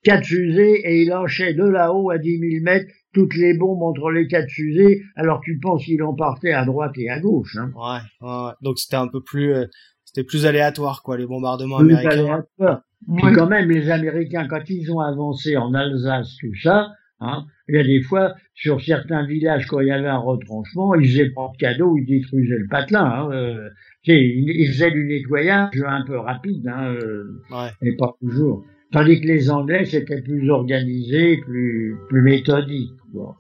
Quatre 0.03 0.27
fusées, 0.27 0.81
et 0.85 1.03
ils 1.03 1.09
lâchaient 1.09 1.55
de 1.55 1.65
là-haut 1.65 2.11
à 2.11 2.19
10 2.19 2.39
000 2.39 2.65
mètres 2.65 2.93
toutes 3.17 3.35
les 3.37 3.55
bombes 3.57 3.83
entre 3.83 4.11
les 4.11 4.27
quatre 4.29 4.51
fusées, 4.51 5.03
alors 5.17 5.41
tu 5.43 5.59
penses 5.59 5.83
qu'ils 5.85 6.03
en 6.03 6.15
partaient 6.15 6.53
à 6.53 6.65
droite 6.67 6.93
et 6.97 7.09
à 7.09 7.19
gauche. 7.19 7.57
Hein. 7.59 7.71
Ouais, 7.75 8.01
ouais, 8.29 8.45
ouais. 8.47 8.53
Donc 8.61 8.79
c'était 8.79 8.97
un 8.97 9.09
peu 9.09 9.23
plus, 9.23 9.55
euh, 9.55 9.65
c'était 10.05 10.23
plus 10.25 10.45
aléatoire 10.45 11.03
quoi, 11.03 11.17
les 11.17 11.27
bombardements 11.27 11.79
Plus 11.79 11.95
américains. 11.95 12.11
aléatoire. 12.21 12.83
Puis 13.17 13.27
Oui. 13.27 13.33
quand 13.35 13.47
même, 13.49 13.71
les 13.71 13.91
Américains, 13.91 14.47
quand 14.49 14.63
ils 14.69 14.91
ont 14.93 15.01
avancé 15.01 15.57
en 15.57 15.73
Alsace, 15.75 16.37
tout 16.41 16.55
ça, 16.63 16.89
hein, 17.21 17.45
il 17.69 17.77
y 17.77 17.79
a 17.79 17.85
des 17.85 18.03
fois, 18.03 18.35
sur 18.55 18.81
certains 18.81 19.27
villages, 19.27 19.67
quand 19.67 19.81
il 19.81 19.89
y 19.89 19.91
avait 19.91 20.09
un 20.09 20.19
retranchement, 20.19 20.95
ils 20.95 21.09
faisaient 21.09 21.31
pas 21.31 21.49
de 21.53 21.57
cadeaux, 21.59 21.97
ils 21.97 22.07
détruisaient 22.07 22.59
le 22.59 22.69
patelin. 22.69 23.05
Hein, 23.05 23.29
euh, 23.33 23.69
tu 24.03 24.13
sais, 24.13 24.21
ils, 24.21 24.51
ils 24.51 24.69
faisaient 24.73 24.91
du 24.91 25.05
nettoyage 25.07 25.71
un 25.87 26.05
peu 26.07 26.19
rapide, 26.19 26.67
hein, 26.69 26.95
euh, 26.95 27.25
Ouais. 27.51 27.69
et 27.83 27.97
pas 27.97 28.13
toujours. 28.21 28.65
Tandis 28.97 29.21
que 29.21 29.27
les 29.27 29.51
Anglais, 29.51 29.85
c'était 29.85 30.23
plus 30.23 30.51
organisé, 30.51 31.37
plus, 31.45 31.97
plus 32.09 32.23
méthodique. 32.23 32.95
Quoi. 33.13 33.37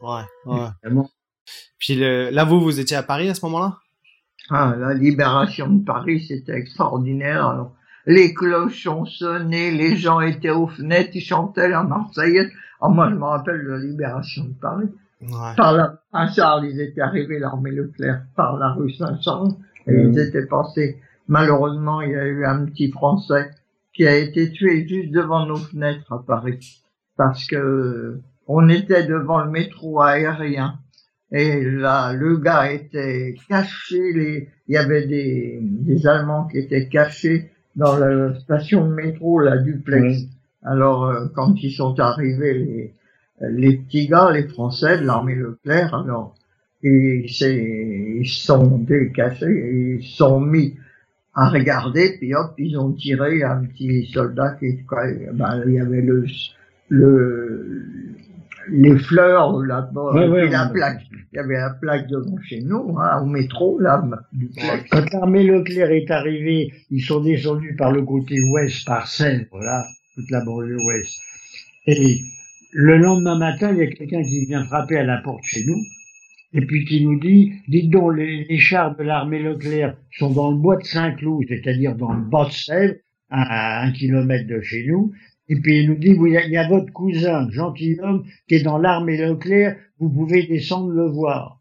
Ouais. 0.46 0.58
Puis 1.78 1.94
le, 1.94 2.28
là 2.30 2.44
vous, 2.44 2.60
vous 2.60 2.78
étiez 2.78 2.96
à 2.96 3.02
Paris 3.02 3.30
à 3.30 3.34
ce 3.34 3.42
moment-là? 3.46 3.78
Ah, 4.50 4.74
la 4.78 4.92
libération 4.92 5.68
de 5.68 5.82
Paris, 5.82 6.20
c'était 6.28 6.52
extraordinaire. 6.58 7.46
Alors, 7.46 7.74
les 8.04 8.34
cloches 8.34 8.86
ont 8.86 9.06
sonné, 9.06 9.70
les 9.70 9.96
gens 9.96 10.20
étaient 10.20 10.50
aux 10.50 10.66
fenêtres, 10.66 11.12
ils 11.14 11.22
chantaient 11.22 11.70
la 11.70 11.82
Marseillaise. 11.84 12.50
Ah, 12.82 12.88
moi, 12.90 13.08
je 13.10 13.14
me 13.14 13.24
rappelle 13.24 13.64
de 13.64 13.70
la 13.70 13.78
libération 13.78 14.44
de 14.44 14.54
Paris. 14.60 14.88
Ouais. 15.22 15.54
Par 15.56 15.72
la, 15.72 16.02
à 16.12 16.30
Charles, 16.30 16.66
ils 16.66 16.80
étaient 16.82 17.00
arrivés, 17.00 17.38
l'armée 17.38 17.70
Leclerc, 17.70 18.20
par 18.36 18.58
la 18.58 18.72
rue 18.72 18.90
Saint-Charles, 18.92 19.52
et 19.86 19.92
Mhm. 19.92 20.12
ils 20.12 20.18
étaient 20.18 20.44
passés. 20.44 21.00
Malheureusement, 21.28 22.02
il 22.02 22.10
y 22.10 22.14
a 22.14 22.26
eu 22.26 22.44
un 22.44 22.66
petit 22.66 22.90
Français 22.92 23.50
qui 23.96 24.06
a 24.06 24.16
été 24.16 24.50
tué 24.52 24.86
juste 24.86 25.10
devant 25.10 25.46
nos 25.46 25.56
fenêtres 25.56 26.12
à 26.12 26.22
Paris. 26.22 26.82
Parce 27.16 27.46
que 27.46 28.20
on 28.46 28.68
était 28.68 29.06
devant 29.06 29.42
le 29.42 29.50
métro 29.50 30.00
aérien. 30.02 30.78
Et 31.32 31.64
là, 31.64 32.12
le 32.12 32.36
gars 32.36 32.70
était 32.70 33.34
caché, 33.48 34.12
les, 34.12 34.48
il 34.68 34.74
y 34.74 34.76
avait 34.76 35.06
des, 35.06 35.58
des 35.62 36.06
Allemands 36.06 36.46
qui 36.46 36.58
étaient 36.58 36.88
cachés 36.88 37.50
dans 37.74 37.96
la 37.96 38.38
station 38.38 38.86
de 38.86 38.94
métro, 38.94 39.40
la 39.40 39.56
duplex. 39.56 40.04
Oui. 40.04 40.28
Alors, 40.62 41.06
euh, 41.06 41.26
quand 41.34 41.54
ils 41.62 41.72
sont 41.72 41.98
arrivés, 41.98 42.54
les, 42.54 42.94
les 43.40 43.76
petits 43.78 44.08
gars, 44.08 44.30
les 44.30 44.46
Français 44.46 44.98
de 44.98 45.04
l'armée 45.04 45.34
Leclerc, 45.34 45.94
alors, 45.94 46.36
ils 46.82 47.26
ils 47.26 48.28
sont 48.28 48.78
décachés, 48.78 49.98
ils 49.98 50.04
sont 50.04 50.40
mis 50.40 50.76
à 51.38 51.48
regarder, 51.50 52.16
puis 52.18 52.34
hop, 52.34 52.54
ils 52.58 52.76
ont 52.78 52.92
tiré 52.92 53.42
un 53.42 53.64
petit 53.66 54.06
soldat 54.12 54.56
qui, 54.58 54.82
quoi, 54.84 55.02
ben, 55.34 55.62
il 55.66 55.74
y 55.74 55.80
avait 55.80 56.00
le, 56.00 56.24
le, 56.88 57.84
les 58.70 58.98
fleurs 58.98 59.58
là-bas, 59.62 60.12
Ouais, 60.14 60.26
et 60.26 60.28
ouais, 60.28 60.48
la 60.48 60.68
on- 60.68 60.72
plaque. 60.72 61.02
Il 61.32 61.36
y 61.36 61.38
avait 61.38 61.54
la 61.58 61.70
plaque 61.80 62.08
devant 62.08 62.38
chez 62.42 62.62
nous, 62.62 62.96
hein, 62.98 63.20
au 63.22 63.26
métro, 63.26 63.78
là, 63.78 64.02
duplex. 64.32 64.88
Quand 64.90 65.04
l'armée 65.12 65.42
Leclerc 65.44 65.90
est 65.90 66.10
arrivée, 66.10 66.72
ils 66.90 67.02
sont 67.02 67.20
descendus 67.22 67.76
par 67.76 67.92
le 67.92 68.02
côté 68.02 68.36
ouest, 68.52 68.86
par 68.86 69.06
Seine, 69.06 69.46
voilà, 69.52 69.84
toute 70.14 70.30
la 70.30 70.42
banlieue 70.44 70.78
ouest. 70.86 71.18
Et 71.86 72.20
le 72.72 72.96
lendemain 72.96 73.38
matin, 73.38 73.72
il 73.72 73.78
y 73.78 73.82
a 73.82 73.86
quelqu'un 73.88 74.22
qui 74.22 74.46
vient 74.46 74.64
frapper 74.64 74.96
à 74.96 75.04
la 75.04 75.18
porte 75.18 75.44
chez 75.44 75.64
nous, 75.66 75.76
et 76.52 76.60
puis 76.60 76.84
qui 76.84 77.04
nous 77.04 77.18
dit, 77.18 77.52
dites 77.68 77.90
donc, 77.90 78.16
les, 78.16 78.44
les 78.44 78.58
chars 78.58 78.96
de 78.96 79.02
l'armée 79.02 79.40
Leclerc 79.42 79.96
sont 80.18 80.30
dans 80.32 80.50
le 80.50 80.56
bois 80.56 80.76
de 80.76 80.84
Saint-Cloud, 80.84 81.44
c'est-à-dire 81.48 81.94
dans 81.96 82.12
le 82.12 82.22
bas 82.22 82.46
de 82.46 82.52
Sèvres, 82.52 82.94
à, 83.30 83.82
un 83.84 83.92
kilomètre 83.92 84.46
de 84.46 84.60
chez 84.60 84.86
nous, 84.86 85.12
et 85.48 85.56
puis 85.60 85.80
il 85.80 85.88
nous 85.88 85.96
dit, 85.96 86.10
il 86.18 86.50
y 86.52 86.56
a- 86.56 86.68
votre 86.68 86.92
cousin, 86.92 87.48
gentilhomme, 87.50 88.24
qui 88.48 88.54
est 88.56 88.62
dans 88.62 88.78
l'armée 88.78 89.16
Leclerc, 89.16 89.76
vous 89.98 90.10
pouvez 90.10 90.44
descendre 90.46 90.90
le 90.92 91.06
voir. 91.08 91.60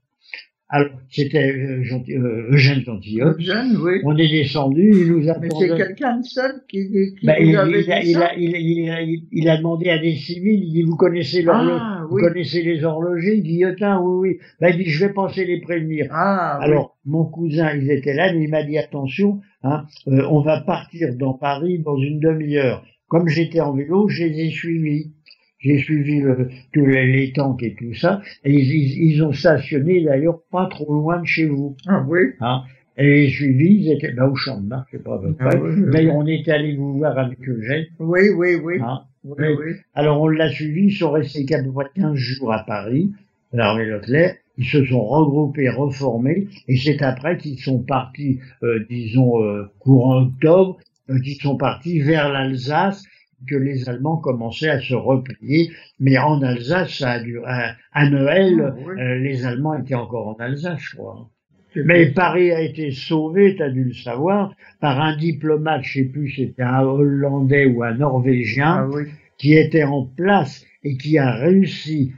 Alors, 0.68 0.90
c'était 1.10 1.52
euh, 1.56 1.84
gentil- 1.84 2.14
euh, 2.16 2.50
Eugène 2.52 2.82
Gentilhomme. 2.82 3.36
Jeune, 3.40 3.78
oui. 3.84 4.00
On 4.04 4.18
est 4.18 4.28
descendu, 4.28 4.90
il 4.92 5.12
nous 5.12 5.30
a 5.30 5.38
Mais 5.40 5.50
c'est 5.60 5.68
quelqu'un 5.78 6.18
de 6.20 6.24
seul 6.26 6.52
qui, 6.68 6.90
qui 7.20 7.26
Ben, 7.26 7.36
vous 7.40 7.50
il, 7.50 7.56
avait 7.56 7.82
il 7.82 7.86
dit 7.86 8.10
il, 8.10 8.14
ça 8.14 8.26
a, 8.26 8.36
il, 8.36 8.90
a- 8.90 9.02
il 9.02 9.58
demandé 9.58 9.90
à 9.92 10.00
des 10.00 10.16
civils, 10.16 10.64
il 10.64 10.74
dit, 10.74 10.82
vous 10.82 10.96
connaissez 10.96 11.44
l'horloge, 11.44 11.80
Ah, 11.82 11.95
vous 12.10 12.16
oui. 12.16 12.22
connaissez 12.22 12.62
les 12.64 12.84
horlogers? 12.84 13.36
Il 13.38 13.44
dit, 13.44 13.56
Yotin, 13.58 14.00
oui, 14.02 14.30
oui. 14.30 14.38
Ben, 14.60 14.70
il 14.70 14.84
dit, 14.84 14.90
je 14.90 15.06
vais 15.06 15.14
penser 15.14 15.46
les 15.46 15.60
prévenir. 15.62 16.08
Ah, 16.12 16.58
oui. 16.60 16.66
Alors, 16.66 16.98
mon 17.06 17.26
cousin, 17.26 17.74
il 17.76 17.90
était 17.92 18.14
là, 18.14 18.32
mais 18.34 18.44
il 18.46 18.50
m'a 18.50 18.64
dit, 18.64 18.78
attention, 18.78 19.42
hein, 19.64 19.86
euh, 20.08 20.22
on 20.30 20.42
va 20.42 20.62
partir 20.62 21.16
dans 21.16 21.34
Paris 21.34 21.80
dans 21.80 21.98
une 21.98 22.20
demi-heure. 22.20 22.84
Comme 23.08 23.28
j'étais 23.28 23.60
en 23.62 23.74
vélo, 23.74 24.08
je 24.10 24.24
les 24.24 24.48
ai 24.48 24.50
suivis. 24.50 25.12
J'ai 25.60 25.80
suivi 25.80 26.20
le, 26.20 26.50
tous 26.74 26.86
les, 26.86 27.12
les 27.12 27.32
tanks 27.34 27.64
et 27.64 27.74
tout 27.76 27.94
ça, 27.96 28.22
et 28.44 28.52
ils, 28.54 28.60
ils, 28.72 29.14
ils 29.14 29.24
ont 29.24 29.32
stationné 29.34 30.04
d'ailleurs 30.04 30.42
pas 30.52 30.68
trop 30.68 30.94
loin 30.94 31.20
de 31.22 31.26
chez 31.26 31.46
vous. 31.46 31.76
Ah, 31.88 32.06
oui. 32.08 32.20
Hein. 32.40 32.62
Et 32.98 33.04
les 33.24 33.30
suivis, 33.30 33.74
ils 33.82 33.92
étaient 33.94 34.12
là 34.12 34.30
au 34.30 34.36
champ 34.36 34.62
de 34.62 34.68
Mars, 34.68 34.86
je 34.92 34.98
sais 34.98 35.04
pas 35.04 35.16
à 35.16 35.20
peu 35.20 35.36
Ah 35.40 35.48
près. 35.50 35.60
oui, 35.60 35.72
oui, 35.76 35.92
D'ailleurs, 35.92 36.16
on 36.18 36.28
était 36.28 36.52
allé 36.52 36.76
vous 36.76 36.98
voir 36.98 37.18
avec 37.18 37.40
Eugène. 37.48 37.86
Oui, 38.00 38.22
oui, 38.38 38.56
oui. 38.64 38.76
Hein. 38.80 39.02
Oui, 39.26 39.34
mais- 39.38 39.54
oui. 39.56 39.72
Alors, 39.94 40.22
on 40.22 40.28
l'a 40.28 40.50
suivi, 40.50 40.86
ils 40.88 40.96
sont 40.96 41.12
restés 41.12 41.46
qu'à 41.46 41.62
peu 41.64 41.72
près 41.72 41.86
15 41.96 42.16
jours 42.16 42.54
à 42.54 42.60
Paris, 42.66 43.12
l'armée 43.54 43.86
Leclerc. 43.86 44.36
Ils 44.58 44.66
se 44.66 44.86
sont 44.86 45.04
regroupés, 45.06 45.68
reformés, 45.70 46.48
et 46.70 46.78
c'est 46.78 47.02
après 47.02 47.38
qu'ils 47.38 47.60
sont 47.60 47.80
partis, 47.80 48.40
euh, 48.64 48.86
disons, 48.90 49.44
euh, 49.44 49.70
courant 49.80 50.22
octobre, 50.22 50.78
euh, 51.10 51.20
qu'ils 51.20 51.36
sont 51.42 51.58
partis 51.58 52.00
vers 52.00 52.32
l'Alsace, 52.32 53.04
que 53.48 53.56
les 53.56 53.90
Allemands 53.90 54.16
commençaient 54.18 54.70
à 54.70 54.80
se 54.80 54.94
replier. 54.94 55.72
Mais 56.00 56.18
en 56.18 56.42
Alsace, 56.42 56.98
ça 57.00 57.12
a 57.12 57.20
duré, 57.20 57.46
à, 57.46 57.76
à 57.92 58.10
Noël, 58.10 58.74
Ah, 58.74 58.80
oui. 58.88 59.22
les 59.24 59.46
Allemands 59.46 59.78
étaient 59.78 59.94
encore 59.96 60.30
en 60.30 60.36
Alsace, 60.36 60.80
je 60.80 60.96
crois. 60.96 61.28
Mais. 61.84 62.08
Paris 62.08 62.52
a 62.52 62.62
été 62.62 62.92
sauvé, 62.92 63.56
tu 63.56 63.64
as 63.64 63.70
dû 63.70 63.84
le 63.84 63.94
savoir, 63.94 64.54
par 64.80 65.02
un 65.02 65.18
diplomate, 65.18 65.84
je 65.84 66.00
sais 66.00 66.06
plus, 66.06 66.30
c'était 66.32 66.64
un 66.64 66.82
Hollandais 66.82 67.66
ou 67.66 67.84
un 67.84 67.94
Norvégien, 67.94 68.78
Ah, 68.80 68.88
oui. 68.94 69.04
qui 69.38 69.54
était 69.54 69.84
en 69.84 70.04
place 70.04 70.66
et 70.84 70.98
qui 70.98 71.18
a 71.18 71.32
réussi 71.32 72.14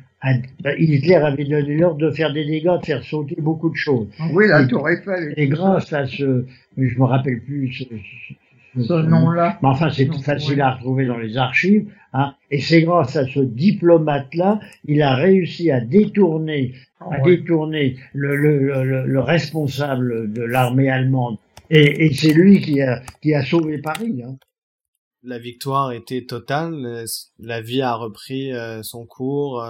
Hitler 0.78 1.16
avait 1.16 1.46
donné 1.46 1.76
l'ordre 1.76 2.00
de 2.00 2.12
faire 2.12 2.34
des 2.34 2.46
dégâts, 2.46 2.80
de 2.82 2.86
faire 2.86 3.04
sauter 3.04 3.36
beaucoup 3.40 3.70
de 3.70 3.76
choses. 3.76 4.08
Oui, 4.34 4.48
la 4.48 4.66
Tour 4.66 4.90
Eiffel. 4.90 5.34
Et, 5.38 5.48
grâce 5.48 5.94
à 5.94 6.08
ce, 6.08 6.46
je 6.78 7.00
me 7.00 7.04
rappelle 7.04 7.40
plus 7.42 7.72
ce, 7.72 7.84
ce, 8.84 8.94
nom-là. 8.94 9.58
Mais 9.62 9.70
enfin, 9.70 9.90
c'est 9.90 10.12
facile 10.22 10.62
à 10.62 10.72
retrouver 10.72 11.06
dans 11.06 11.18
les 11.18 11.38
archives. 11.38 11.92
Hein, 12.14 12.36
et 12.52 12.62
c'est 12.62 12.82
grâce 12.82 13.16
à 13.16 13.26
ce 13.26 13.40
diplomate-là, 13.40 14.60
il 14.86 15.02
a 15.02 15.16
réussi 15.16 15.72
à 15.72 15.82
détourner, 15.82 16.74
à 17.00 17.20
détourner 17.22 17.98
le, 18.14 18.36
le, 18.36 18.84
le, 18.84 19.06
le, 19.06 19.20
responsable 19.20 20.32
de 20.32 20.42
l'armée 20.42 20.90
allemande. 20.90 21.38
Et, 21.70 22.06
et 22.06 22.14
c'est 22.14 22.34
lui 22.34 22.62
qui 22.62 22.82
a, 22.82 23.02
qui 23.22 23.34
a 23.34 23.44
sauvé 23.44 23.80
Paris. 23.80 24.24
Hein 24.26 24.38
la 25.24 25.40
victoire 25.40 25.92
était 25.92 26.26
totale, 26.26 27.06
la 27.40 27.62
vie 27.62 27.82
a 27.82 27.96
repris 27.96 28.54
euh, 28.54 28.82
son 28.82 29.06
cours. 29.06 29.62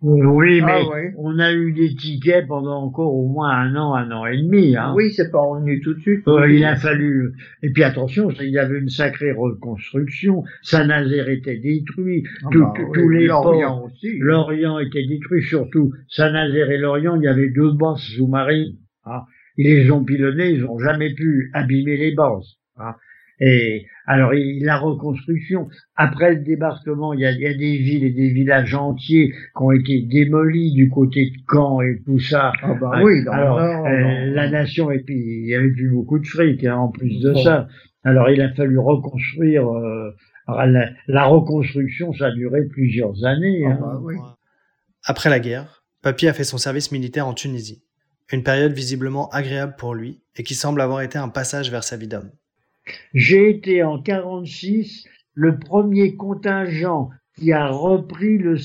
Oui, 0.00 0.60
mais 0.60 0.82
ah 0.84 1.10
on 1.16 1.40
a 1.40 1.52
eu 1.52 1.72
des 1.72 1.96
tickets 1.96 2.46
pendant 2.46 2.84
encore 2.84 3.12
au 3.12 3.26
moins 3.26 3.50
un 3.50 3.74
an, 3.74 3.94
un 3.96 4.12
an 4.12 4.26
et 4.26 4.36
demi. 4.36 4.76
Hein. 4.76 4.92
Oui, 4.94 5.12
c'est 5.12 5.30
pas 5.32 5.40
revenu 5.40 5.80
tout 5.80 5.94
de 5.94 6.00
suite. 6.00 6.26
Euh, 6.28 6.48
il 6.48 6.64
a 6.64 6.76
fallu. 6.76 7.32
Et 7.64 7.72
puis 7.72 7.82
attention, 7.82 8.30
il 8.30 8.50
y 8.50 8.58
avait 8.58 8.78
une 8.78 8.90
sacrée 8.90 9.32
reconstruction. 9.32 10.44
Saint-Nazaire 10.62 11.28
était 11.28 11.58
détruit. 11.58 12.22
Ah 12.44 12.48
bah 12.52 12.74
tous 12.94 13.08
les 13.08 13.26
Lorient 13.26 13.86
aussi. 13.86 14.18
Lorient 14.18 14.78
était 14.78 15.04
détruit, 15.04 15.42
surtout 15.42 15.92
Saint-Nazaire 16.08 16.70
et 16.70 16.78
Lorient. 16.78 17.16
Il 17.16 17.24
y 17.24 17.28
avait 17.28 17.50
deux 17.50 17.72
bases 17.72 17.98
sous-marines. 18.16 18.76
Hein. 19.04 19.22
Ils 19.56 19.66
les 19.66 19.90
ont 19.90 20.04
pilonnés, 20.04 20.50
ils 20.50 20.60
n'ont 20.60 20.78
jamais 20.78 21.12
pu 21.12 21.50
abîmer 21.54 21.96
les 21.96 22.14
bases. 22.14 22.58
Hein. 22.76 22.94
Et 23.40 23.86
alors, 24.06 24.32
la 24.32 24.78
reconstruction, 24.78 25.68
après 25.94 26.34
le 26.34 26.40
débarquement, 26.40 27.12
il 27.12 27.20
y 27.20 27.26
a, 27.26 27.30
il 27.30 27.40
y 27.40 27.46
a 27.46 27.54
des 27.54 27.76
villes 27.76 28.04
et 28.04 28.10
des 28.10 28.30
villages 28.30 28.74
entiers 28.74 29.30
qui 29.30 29.62
ont 29.62 29.70
été 29.70 30.02
démolis 30.02 30.72
du 30.72 30.88
côté 30.88 31.30
de 31.30 31.36
Caen 31.46 31.80
et 31.82 32.02
tout 32.04 32.18
ça. 32.18 32.52
Ah 32.62 32.74
bah 32.74 33.00
oui, 33.02 33.20
alors, 33.30 33.58
euh, 33.58 34.26
la 34.26 34.50
nation, 34.50 34.90
et 34.90 35.00
puis 35.00 35.14
il 35.14 35.46
y 35.46 35.54
avait 35.54 35.70
plus 35.70 35.90
beaucoup 35.90 36.18
de 36.18 36.26
fric 36.26 36.64
hein, 36.64 36.76
en 36.76 36.88
plus 36.88 37.20
de 37.20 37.34
ça. 37.34 37.68
Alors, 38.02 38.30
il 38.30 38.40
a 38.40 38.52
fallu 38.54 38.78
reconstruire. 38.78 39.68
Euh, 39.68 40.10
la, 40.48 40.90
la, 41.06 41.24
reconstruction, 41.24 42.14
ça 42.14 42.28
a 42.28 42.30
duré 42.30 42.64
plusieurs 42.64 43.24
années. 43.24 43.64
Ah 43.66 43.72
hein. 43.72 43.78
bah 43.80 44.00
oui. 44.02 44.14
Après 45.04 45.28
la 45.28 45.40
guerre, 45.40 45.84
Papy 46.02 46.26
a 46.26 46.32
fait 46.32 46.44
son 46.44 46.58
service 46.58 46.90
militaire 46.90 47.26
en 47.26 47.34
Tunisie. 47.34 47.82
Une 48.32 48.42
période 48.42 48.72
visiblement 48.72 49.28
agréable 49.28 49.74
pour 49.78 49.94
lui 49.94 50.22
et 50.36 50.42
qui 50.42 50.54
semble 50.54 50.80
avoir 50.80 51.02
été 51.02 51.18
un 51.18 51.28
passage 51.28 51.70
vers 51.70 51.84
sa 51.84 51.96
vie 51.96 52.08
d'homme. 52.08 52.30
J'ai 53.14 53.50
été 53.50 53.82
en 53.82 54.00
46 54.00 55.06
le 55.34 55.58
premier 55.58 56.16
contingent 56.16 57.10
qui 57.36 57.52
a 57.52 57.68
repris 57.68 58.38
le 58.38 58.56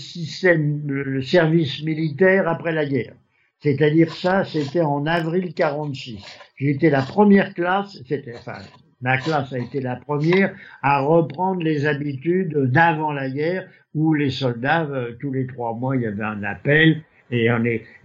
service 1.22 1.84
militaire 1.84 2.48
après 2.48 2.72
la 2.72 2.86
guerre. 2.86 3.14
C'est-à-dire 3.60 4.14
ça, 4.14 4.44
c'était 4.44 4.82
en 4.82 5.06
avril 5.06 5.54
46. 5.54 6.20
J'ai 6.58 6.72
été 6.72 6.90
la 6.90 7.02
première 7.02 7.54
classe, 7.54 7.98
enfin, 8.36 8.60
ma 9.02 9.18
classe 9.18 9.54
a 9.54 9.60
été 9.60 9.80
la 9.80 9.96
première 9.96 10.54
à 10.82 11.00
reprendre 11.00 11.62
les 11.62 11.86
habitudes 11.86 12.58
d'avant 12.58 13.14
la 13.14 13.30
guerre, 13.30 13.68
où 13.96 14.14
les 14.14 14.32
soldats, 14.32 14.86
euh, 14.86 15.14
tous 15.20 15.32
les 15.32 15.48
trois 15.48 15.74
mois, 15.74 15.96
il 15.96 16.02
y 16.02 16.08
avait 16.08 16.24
un 16.24 16.44
appel, 16.44 17.04
et 17.32 17.48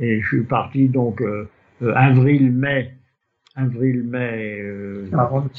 je 0.01 0.27
suis 0.27 0.45
parti 0.45 0.89
donc 0.89 1.21
euh, 1.21 1.49
euh, 1.83 1.93
avril-mai 1.95 2.95
avril-mai 3.59 4.63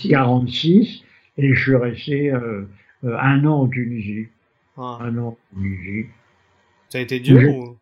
46. 0.09 1.03
et 1.37 1.53
je 1.53 1.61
suis 1.61 1.75
resté 1.75 2.31
euh, 2.31 2.67
euh, 3.03 3.17
un 3.19 3.45
an 3.45 3.61
en 3.61 3.67
Tunisie. 3.67 4.27
Ah. 4.77 4.99
Un 5.01 5.17
an 5.17 5.27
en 5.27 5.37
Tunisie. 5.53 6.07
Ça 6.89 6.97
a 6.97 7.01
été 7.01 7.19
dur 7.19 7.55
ou... 7.55 7.75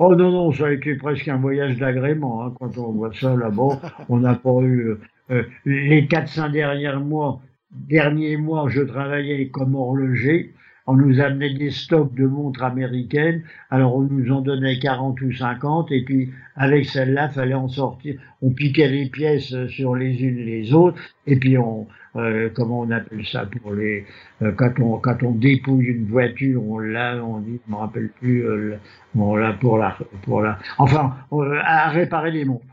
Oh 0.00 0.14
non, 0.14 0.30
non, 0.30 0.52
ça 0.52 0.66
a 0.66 0.72
été 0.72 0.94
presque 0.94 1.26
un 1.26 1.38
voyage 1.38 1.76
d'agrément. 1.76 2.44
Hein, 2.44 2.54
quand 2.58 2.78
on 2.78 2.92
voit 2.92 3.12
ça 3.14 3.34
là-bas, 3.34 3.80
on 4.08 4.18
n'a 4.18 4.34
pas 4.34 4.60
eu... 4.62 4.96
Euh, 5.30 5.42
les 5.66 6.06
400 6.06 6.50
derniers 6.50 6.96
mois, 6.96 7.42
derniers 7.70 8.36
mois, 8.36 8.68
je 8.68 8.80
travaillais 8.80 9.48
comme 9.48 9.74
horloger 9.74 10.54
on 10.88 10.96
nous 10.96 11.20
amenait 11.20 11.52
des 11.52 11.70
stocks 11.70 12.14
de 12.14 12.24
montres 12.26 12.62
américaines, 12.62 13.42
alors 13.68 13.94
on 13.94 14.04
nous 14.04 14.32
en 14.32 14.40
donnait 14.40 14.78
40 14.78 15.20
ou 15.20 15.32
50, 15.32 15.92
et 15.92 16.02
puis 16.02 16.30
avec 16.56 16.86
celle-là, 16.86 17.28
fallait 17.28 17.52
en 17.52 17.68
sortir. 17.68 18.18
On 18.40 18.50
piquait 18.52 18.88
les 18.88 19.10
pièces 19.10 19.54
sur 19.66 19.94
les 19.94 20.24
unes 20.24 20.38
les 20.38 20.72
autres, 20.72 20.98
et 21.26 21.36
puis 21.38 21.58
on, 21.58 21.86
euh, 22.16 22.48
comment 22.54 22.80
on 22.80 22.90
appelle 22.90 23.26
ça 23.26 23.44
pour 23.44 23.74
les, 23.74 24.06
euh, 24.40 24.50
quand 24.52 24.80
on 24.80 24.98
quand 24.98 25.22
on 25.22 25.32
dépouille 25.32 25.84
une 25.84 26.06
voiture, 26.06 26.64
on 26.64 26.78
l'a, 26.78 27.22
on 27.22 27.40
dit, 27.40 27.60
je 27.66 27.70
me 27.70 27.76
rappelle 27.76 28.08
plus, 28.08 28.46
euh, 28.46 28.78
on 29.14 29.36
l'a 29.36 29.52
pour 29.52 29.76
la, 29.76 29.94
pour 30.22 30.40
la, 30.40 30.58
enfin, 30.78 31.16
à 31.64 31.90
réparer 31.90 32.30
les 32.30 32.46
montres. 32.46 32.64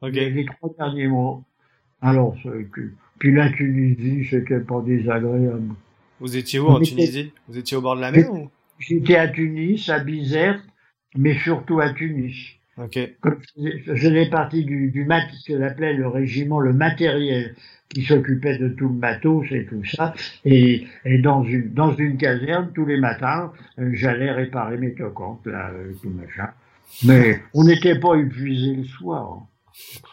Okay. 0.00 0.30
Les, 0.30 0.44
trois 0.44 0.70
derniers 0.78 1.08
mois. 1.08 1.42
Alors, 2.00 2.36
puis 3.18 3.34
la 3.34 3.50
Tunisie, 3.50 4.28
c'était 4.30 4.60
pas 4.60 4.80
désagréable. 4.80 5.74
Vous 6.20 6.36
étiez 6.36 6.58
où 6.58 6.66
en 6.68 6.80
Tunisie? 6.80 7.32
Vous 7.48 7.58
étiez 7.58 7.76
au 7.76 7.80
bord 7.80 7.96
de 7.96 8.00
la 8.00 8.10
mer 8.10 8.32
ou? 8.32 8.50
J'étais 8.78 9.16
à 9.16 9.28
Tunis, 9.28 9.88
à 9.88 10.00
Bizerte, 10.00 10.62
mais 11.16 11.38
surtout 11.38 11.80
à 11.80 11.92
Tunis. 11.92 12.34
Ok. 12.76 12.98
je 13.56 13.94
faisais 13.94 14.28
partie 14.28 14.64
du, 14.64 14.90
du 14.90 15.04
mat, 15.04 15.28
ce 15.32 15.52
qu'on 15.52 15.62
appelait 15.62 15.94
le 15.94 16.08
régiment, 16.08 16.58
le 16.58 16.72
matériel, 16.72 17.54
qui 17.88 18.02
s'occupait 18.02 18.58
de 18.58 18.68
tout 18.70 18.88
le 18.88 18.94
matos 18.94 19.46
et 19.52 19.64
tout 19.66 19.84
ça. 19.84 20.12
Et, 20.44 20.86
et 21.04 21.18
dans 21.18 21.44
une 21.44 21.72
dans 21.72 21.94
une 21.94 22.16
caserne, 22.16 22.72
tous 22.74 22.84
les 22.84 22.98
matins, 22.98 23.52
euh, 23.78 23.90
j'allais 23.92 24.32
réparer 24.32 24.76
mes 24.76 24.92
tocantes, 24.94 25.46
là, 25.46 25.70
euh, 25.72 25.92
tout 26.02 26.10
machin. 26.10 26.50
Mais 27.04 27.40
on 27.54 27.64
n'était 27.64 27.98
pas 27.98 28.16
épuisé 28.16 28.74
le 28.74 28.84
soir. 28.84 29.46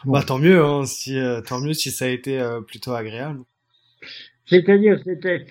Bah 0.04 0.22
tant 0.24 0.38
mieux, 0.38 0.64
hein, 0.64 0.84
si 0.84 1.18
euh, 1.18 1.40
tant 1.40 1.60
mieux 1.60 1.74
si 1.74 1.90
ça 1.90 2.04
a 2.04 2.08
été 2.08 2.40
plutôt 2.68 2.92
agréable. 2.92 3.40
C'est-à-dire, 4.46 5.00
c'était 5.04 5.46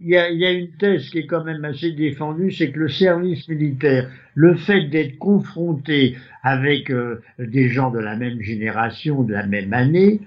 il 0.00 0.08
y, 0.08 0.16
a, 0.16 0.30
y 0.30 0.44
a, 0.44 0.52
une 0.52 0.70
thèse 0.72 1.08
qui 1.10 1.18
est 1.18 1.26
quand 1.26 1.44
même 1.44 1.64
assez 1.64 1.92
défendue, 1.92 2.52
c'est 2.52 2.70
que 2.70 2.78
le 2.78 2.88
service 2.88 3.48
militaire, 3.48 4.10
le 4.34 4.54
fait 4.56 4.82
d'être 4.84 5.18
confronté 5.18 6.16
avec 6.42 6.90
euh, 6.90 7.22
des 7.38 7.68
gens 7.68 7.90
de 7.90 7.98
la 7.98 8.16
même 8.16 8.40
génération, 8.40 9.22
de 9.22 9.32
la 9.32 9.46
même 9.46 9.72
année, 9.72 10.20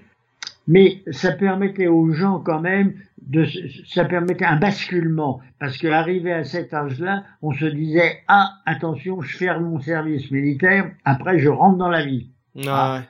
mais 0.67 1.01
ça 1.11 1.31
permettait 1.31 1.87
aux 1.87 2.11
gens 2.11 2.39
quand 2.39 2.61
même 2.61 2.93
de, 3.27 3.45
ça 3.87 4.05
permettait 4.05 4.45
un 4.45 4.57
basculement, 4.57 5.41
parce 5.59 5.77
qu'arrivé 5.77 6.31
à 6.31 6.43
cet 6.43 6.73
âge-là, 6.73 7.23
on 7.41 7.51
se 7.51 7.65
disait 7.65 8.19
ah 8.27 8.53
attention, 8.65 9.21
je 9.21 9.35
ferme 9.35 9.65
mon 9.65 9.79
service 9.79 10.29
militaire, 10.31 10.91
après 11.05 11.39
je 11.39 11.49
rentre 11.49 11.77
dans 11.77 11.89
la 11.89 12.05
vie. 12.05 12.29
Ah. 12.67 13.03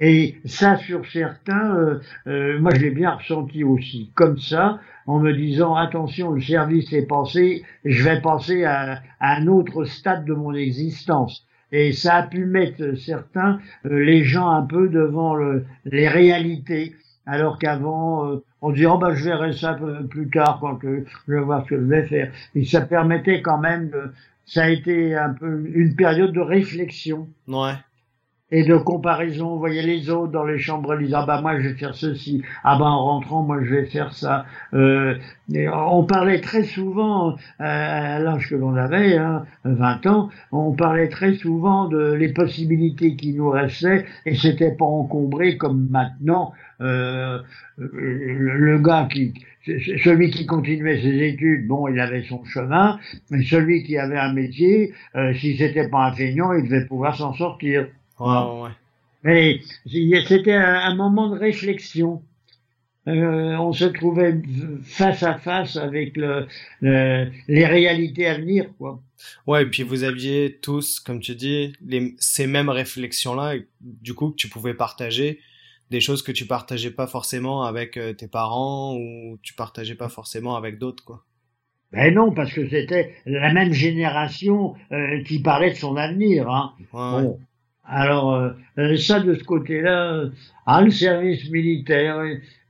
Et 0.00 0.36
ça, 0.44 0.76
sur 0.76 1.04
certains, 1.06 1.76
euh, 1.76 2.00
euh, 2.26 2.60
moi 2.60 2.72
je 2.74 2.80
l'ai 2.80 2.90
bien 2.90 3.10
ressenti 3.12 3.64
aussi, 3.64 4.10
comme 4.14 4.38
ça, 4.38 4.80
en 5.08 5.18
me 5.18 5.32
disant 5.32 5.74
attention, 5.74 6.32
le 6.32 6.40
service 6.42 6.92
est 6.92 7.06
passé, 7.06 7.64
je 7.84 8.04
vais 8.04 8.20
passer 8.20 8.64
à, 8.64 9.00
un 9.20 9.46
autre 9.46 9.84
stade 9.84 10.26
de 10.26 10.34
mon 10.34 10.52
existence. 10.52 11.46
Et 11.72 11.92
ça 11.92 12.16
a 12.16 12.22
pu 12.22 12.44
mettre 12.44 12.94
certains, 12.98 13.58
euh, 13.86 14.04
les 14.04 14.22
gens 14.22 14.50
un 14.50 14.62
peu 14.62 14.88
devant 14.88 15.34
le, 15.34 15.64
les 15.86 16.08
réalités, 16.08 16.94
alors 17.26 17.58
qu'avant 17.58 18.40
on 18.60 18.70
disait 18.70 18.86
oh 18.86 18.98
ben 18.98 19.14
je 19.14 19.24
verrai 19.24 19.52
ça 19.52 19.78
plus 20.10 20.28
tard 20.28 20.58
quand 20.60 20.78
je 20.82 21.32
vais 21.32 21.40
voir 21.40 21.64
ce 21.64 21.70
que 21.70 21.76
je 21.76 21.84
vais 21.84 22.06
faire. 22.06 22.32
Et 22.54 22.64
ça 22.64 22.82
permettait 22.82 23.42
quand 23.42 23.58
même 23.58 23.88
de, 23.88 24.12
ça 24.44 24.64
a 24.64 24.68
été 24.68 25.14
un 25.14 25.32
peu 25.34 25.64
une 25.74 25.94
période 25.96 26.32
de 26.32 26.40
réflexion. 26.40 27.28
Ouais 27.46 27.74
et 28.50 28.64
de 28.64 28.76
comparaison. 28.76 29.54
Vous 29.54 29.58
voyez 29.58 29.82
les 29.82 30.10
autres 30.10 30.32
dans 30.32 30.44
les 30.44 30.58
chambres 30.58 30.94
ils 30.98 31.06
disent 31.06 31.14
ah 31.14 31.24
bah 31.26 31.40
moi 31.40 31.58
je 31.58 31.68
vais 31.68 31.74
faire 31.74 31.94
ceci, 31.94 32.42
ah 32.64 32.78
bah 32.78 32.86
en 32.86 33.04
rentrant 33.04 33.42
moi 33.42 33.58
je 33.62 33.74
vais 33.74 33.84
faire 33.86 34.12
ça. 34.12 34.46
Euh, 34.74 35.16
on 35.54 36.04
parlait 36.04 36.40
très 36.40 36.64
souvent 36.64 37.32
euh, 37.32 37.34
à 37.58 38.18
l'âge 38.18 38.48
que 38.48 38.54
l'on 38.54 38.76
avait, 38.76 39.16
hein, 39.16 39.44
20 39.64 40.06
ans, 40.06 40.30
on 40.52 40.72
parlait 40.72 41.08
très 41.08 41.34
souvent 41.34 41.88
de 41.88 42.12
les 42.12 42.32
possibilités 42.32 43.16
qui 43.16 43.32
nous 43.32 43.50
restaient 43.50 44.06
et 44.26 44.34
c'était 44.34 44.72
pas 44.72 44.84
encombré 44.84 45.56
comme 45.56 45.88
maintenant. 45.90 46.52
Euh, 46.80 47.38
le, 47.78 48.78
gars 48.78 49.08
qui, 49.10 49.34
celui 50.02 50.30
qui 50.30 50.46
continuait 50.46 51.00
ses 51.00 51.22
études, 51.28 51.66
bon, 51.66 51.88
il 51.88 51.98
avait 52.00 52.22
son 52.22 52.44
chemin, 52.44 52.98
mais 53.30 53.42
celui 53.42 53.82
qui 53.82 53.98
avait 53.98 54.18
un 54.18 54.32
métier, 54.32 54.92
euh, 55.16 55.32
si 55.34 55.56
c'était 55.56 55.88
pas 55.88 56.06
un 56.06 56.12
feignant, 56.12 56.52
il 56.52 56.64
devait 56.64 56.86
pouvoir 56.86 57.16
s'en 57.16 57.32
sortir. 57.34 57.86
Ouais, 58.18 58.70
Mais 59.22 59.60
c'était 59.86 60.54
un, 60.54 60.94
moment 60.94 61.30
de 61.30 61.38
réflexion. 61.38 62.22
Euh, 63.06 63.56
on 63.56 63.72
se 63.72 63.86
trouvait 63.86 64.40
face 64.82 65.22
à 65.22 65.38
face 65.38 65.76
avec 65.76 66.16
le, 66.16 66.46
les 66.82 67.66
réalités 67.66 68.26
à 68.26 68.36
venir, 68.36 68.66
quoi. 68.76 69.00
Ouais, 69.46 69.62
et 69.62 69.66
puis 69.66 69.82
vous 69.82 70.04
aviez 70.04 70.58
tous, 70.60 71.00
comme 71.00 71.20
tu 71.20 71.34
dis, 71.34 71.72
les, 71.80 72.14
ces 72.18 72.46
mêmes 72.46 72.68
réflexions-là, 72.68 73.54
du 73.80 74.14
coup, 74.14 74.30
que 74.30 74.36
tu 74.36 74.48
pouvais 74.48 74.74
partager 74.74 75.40
des 75.90 76.00
choses 76.00 76.22
que 76.22 76.32
tu 76.32 76.46
partageais 76.46 76.90
pas 76.90 77.06
forcément 77.06 77.64
avec 77.64 77.96
euh, 77.96 78.12
tes 78.12 78.28
parents 78.28 78.94
ou 78.96 79.38
tu 79.42 79.54
partageais 79.54 79.94
pas 79.94 80.08
forcément 80.08 80.56
avec 80.56 80.78
d'autres, 80.78 81.04
quoi. 81.04 81.24
Ben 81.90 82.12
non, 82.12 82.32
parce 82.32 82.52
que 82.52 82.68
c'était 82.68 83.14
la 83.24 83.50
même 83.54 83.72
génération 83.72 84.74
euh, 84.92 85.22
qui 85.24 85.38
parlait 85.38 85.70
de 85.70 85.76
son 85.76 85.96
avenir. 85.96 86.50
Hein. 86.50 86.74
Bon. 86.92 87.40
Alors, 87.88 88.34
euh, 88.78 88.96
ça, 88.96 89.20
de 89.20 89.34
ce 89.34 89.44
côté-là, 89.44 90.24
ah, 90.66 90.82
le 90.82 90.90
service 90.90 91.50
militaire, 91.50 92.22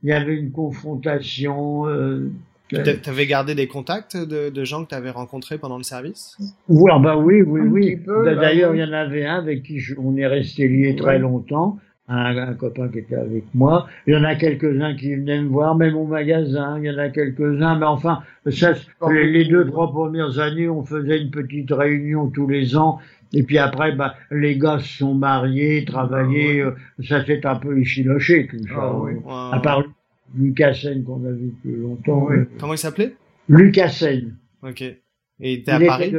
il 0.03 0.09
y 0.09 0.13
avait 0.13 0.35
une 0.35 0.51
confrontation. 0.51 1.87
Euh, 1.87 2.31
tu 2.69 3.09
avais 3.09 3.25
gardé 3.25 3.55
des 3.55 3.67
contacts 3.67 4.15
de, 4.15 4.49
de 4.49 4.63
gens 4.63 4.83
que 4.83 4.89
tu 4.89 4.95
avais 4.95 5.09
rencontrés 5.09 5.57
pendant 5.57 5.77
le 5.77 5.83
service? 5.83 6.37
Oui, 6.69 6.91
ah 6.93 6.99
bah 6.99 7.17
oui, 7.17 7.41
oui, 7.41 7.61
oui. 7.61 7.95
Bah 8.05 8.35
d'ailleurs, 8.35 8.75
il 8.75 8.79
y 8.79 8.83
en 8.83 8.93
avait 8.93 9.25
un 9.25 9.39
avec 9.39 9.63
qui 9.63 9.81
on 9.97 10.15
est 10.15 10.27
resté 10.27 10.67
lié 10.67 10.95
très 10.95 11.19
longtemps, 11.19 11.79
un, 12.09 12.37
un, 12.37 12.53
copain 12.55 12.89
qui 12.89 12.99
était 12.99 13.15
avec 13.15 13.43
moi. 13.53 13.87
Il 14.07 14.13
y 14.13 14.17
en 14.17 14.23
a 14.23 14.35
quelques-uns 14.35 14.95
qui 14.95 15.15
venaient 15.15 15.41
me 15.41 15.47
voir, 15.47 15.75
même 15.75 15.95
au 15.95 16.05
magasin, 16.05 16.79
il 16.79 16.85
y 16.85 16.89
en 16.89 16.97
a 16.97 17.09
quelques-uns. 17.09 17.77
Mais 17.77 17.85
enfin, 17.85 18.23
ça, 18.49 18.73
les, 19.11 19.45
deux, 19.45 19.65
trois 19.67 19.91
premières 19.91 20.39
années, 20.39 20.67
on 20.67 20.83
faisait 20.83 21.21
une 21.21 21.29
petite 21.29 21.71
réunion 21.71 22.29
tous 22.29 22.47
les 22.47 22.75
ans. 22.75 22.99
Et 23.31 23.43
puis 23.43 23.59
après, 23.59 23.91
bah, 23.91 24.15
les 24.31 24.57
gars 24.57 24.79
se 24.79 24.97
sont 24.97 25.13
mariés, 25.13 25.85
travaillaient, 25.85 26.61
ah 26.61 26.67
euh, 26.99 27.03
ça 27.07 27.23
s'est 27.23 27.45
un 27.45 27.55
peu 27.57 27.79
échiloché 27.79 28.47
tout 28.47 28.57
ça. 28.67 28.73
Ah, 28.75 28.99
oui. 28.99 29.13
À 29.51 29.59
part 29.59 29.83
Lucassen 30.35 31.03
qu'on 31.03 31.23
a 31.25 31.31
vu 31.31 31.53
depuis 31.63 31.79
longtemps. 31.79 32.27
Comment 32.59 32.73
il 32.73 32.77
s'appelait? 32.77 33.15
Lucassen. 33.47 34.35
Ok. 34.63 34.81
Et 34.81 34.97
il 35.39 35.59
était 35.59 35.71
à 35.71 35.79
Paris? 35.79 36.13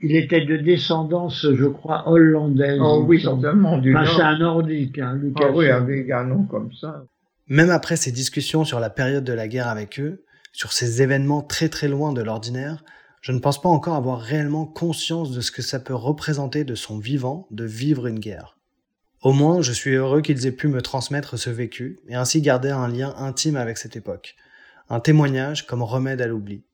Il 0.00 0.14
était 0.14 0.44
de 0.44 0.58
descendance, 0.58 1.46
je 1.50 1.64
crois, 1.64 2.08
hollandaise. 2.08 2.78
Oh 2.82 3.04
oui, 3.06 3.22
certainement. 3.22 3.78
Du 3.78 3.96
enfin, 3.96 4.12
c'est 4.14 4.22
un 4.22 4.38
nordique, 4.38 4.98
hein, 4.98 5.18
Ah 5.36 5.50
oui, 5.52 5.68
avec 5.68 6.10
un 6.10 6.24
nom 6.24 6.44
comme 6.44 6.70
ça. 6.72 7.04
Même 7.48 7.70
après 7.70 7.96
ces 7.96 8.12
discussions 8.12 8.64
sur 8.64 8.80
la 8.80 8.90
période 8.90 9.24
de 9.24 9.32
la 9.32 9.48
guerre 9.48 9.68
avec 9.68 9.98
eux, 10.00 10.24
sur 10.52 10.72
ces 10.72 11.02
événements 11.02 11.42
très 11.42 11.68
très 11.68 11.88
loin 11.88 12.12
de 12.12 12.20
l'ordinaire, 12.20 12.84
je 13.22 13.32
ne 13.32 13.38
pense 13.38 13.60
pas 13.60 13.68
encore 13.68 13.94
avoir 13.94 14.20
réellement 14.20 14.66
conscience 14.66 15.32
de 15.32 15.40
ce 15.40 15.50
que 15.50 15.62
ça 15.62 15.80
peut 15.80 15.94
représenter 15.94 16.64
de 16.64 16.74
son 16.74 16.98
vivant 16.98 17.46
de 17.50 17.64
vivre 17.64 18.06
une 18.06 18.18
guerre. 18.18 18.56
Au 19.22 19.32
moins, 19.32 19.62
je 19.62 19.72
suis 19.72 19.94
heureux 19.94 20.20
qu'ils 20.20 20.46
aient 20.46 20.52
pu 20.52 20.68
me 20.68 20.82
transmettre 20.82 21.38
ce 21.38 21.50
vécu 21.50 21.98
et 22.08 22.14
ainsi 22.14 22.40
garder 22.42 22.70
un 22.70 22.88
lien 22.88 23.14
intime 23.16 23.56
avec 23.56 23.78
cette 23.78 23.96
époque, 23.96 24.36
un 24.88 25.00
témoignage 25.00 25.66
comme 25.66 25.82
remède 25.82 26.20
à 26.20 26.26
l'oubli. 26.26 26.64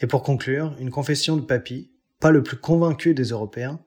Et 0.00 0.06
pour 0.06 0.22
conclure, 0.22 0.74
une 0.78 0.90
confession 0.90 1.36
de 1.36 1.42
papy, 1.42 1.90
pas 2.24 2.30
le 2.30 2.42
plus 2.42 2.56
convaincu 2.56 3.12
des 3.12 3.32
Européens, 3.32 3.80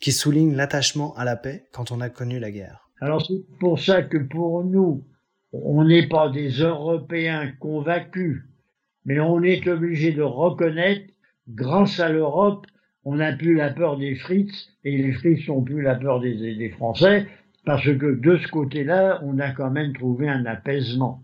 qui 0.00 0.12
souligne 0.12 0.54
l'attachement 0.54 1.16
à 1.16 1.24
la 1.24 1.34
paix 1.34 1.66
quand 1.72 1.90
on 1.90 2.00
a 2.00 2.10
connu 2.10 2.38
la 2.38 2.52
guerre. 2.52 2.88
Alors 3.00 3.26
c'est 3.26 3.42
pour 3.58 3.80
ça 3.80 4.02
que 4.02 4.18
pour 4.18 4.62
nous, 4.62 5.02
on 5.52 5.82
n'est 5.82 6.06
pas 6.06 6.28
des 6.28 6.50
Européens 6.60 7.50
convaincus, 7.58 8.44
mais 9.04 9.18
on 9.18 9.42
est 9.42 9.66
obligé 9.66 10.12
de 10.12 10.22
reconnaître, 10.22 11.12
grâce 11.48 11.98
à 11.98 12.08
l'Europe, 12.08 12.68
on 13.04 13.16
n'a 13.16 13.32
plus 13.32 13.56
la 13.56 13.70
peur 13.70 13.98
des 13.98 14.14
frites 14.14 14.54
et 14.84 14.96
les 14.96 15.12
frites 15.14 15.44
sont 15.44 15.62
plus 15.62 15.82
la 15.82 15.96
peur 15.96 16.20
des 16.20 16.72
Français 16.76 17.26
parce 17.64 17.84
que 17.84 18.14
de 18.14 18.36
ce 18.36 18.46
côté-là, 18.46 19.20
on 19.24 19.40
a 19.40 19.50
quand 19.50 19.72
même 19.72 19.92
trouvé 19.92 20.28
un 20.28 20.46
apaisement. 20.46 21.20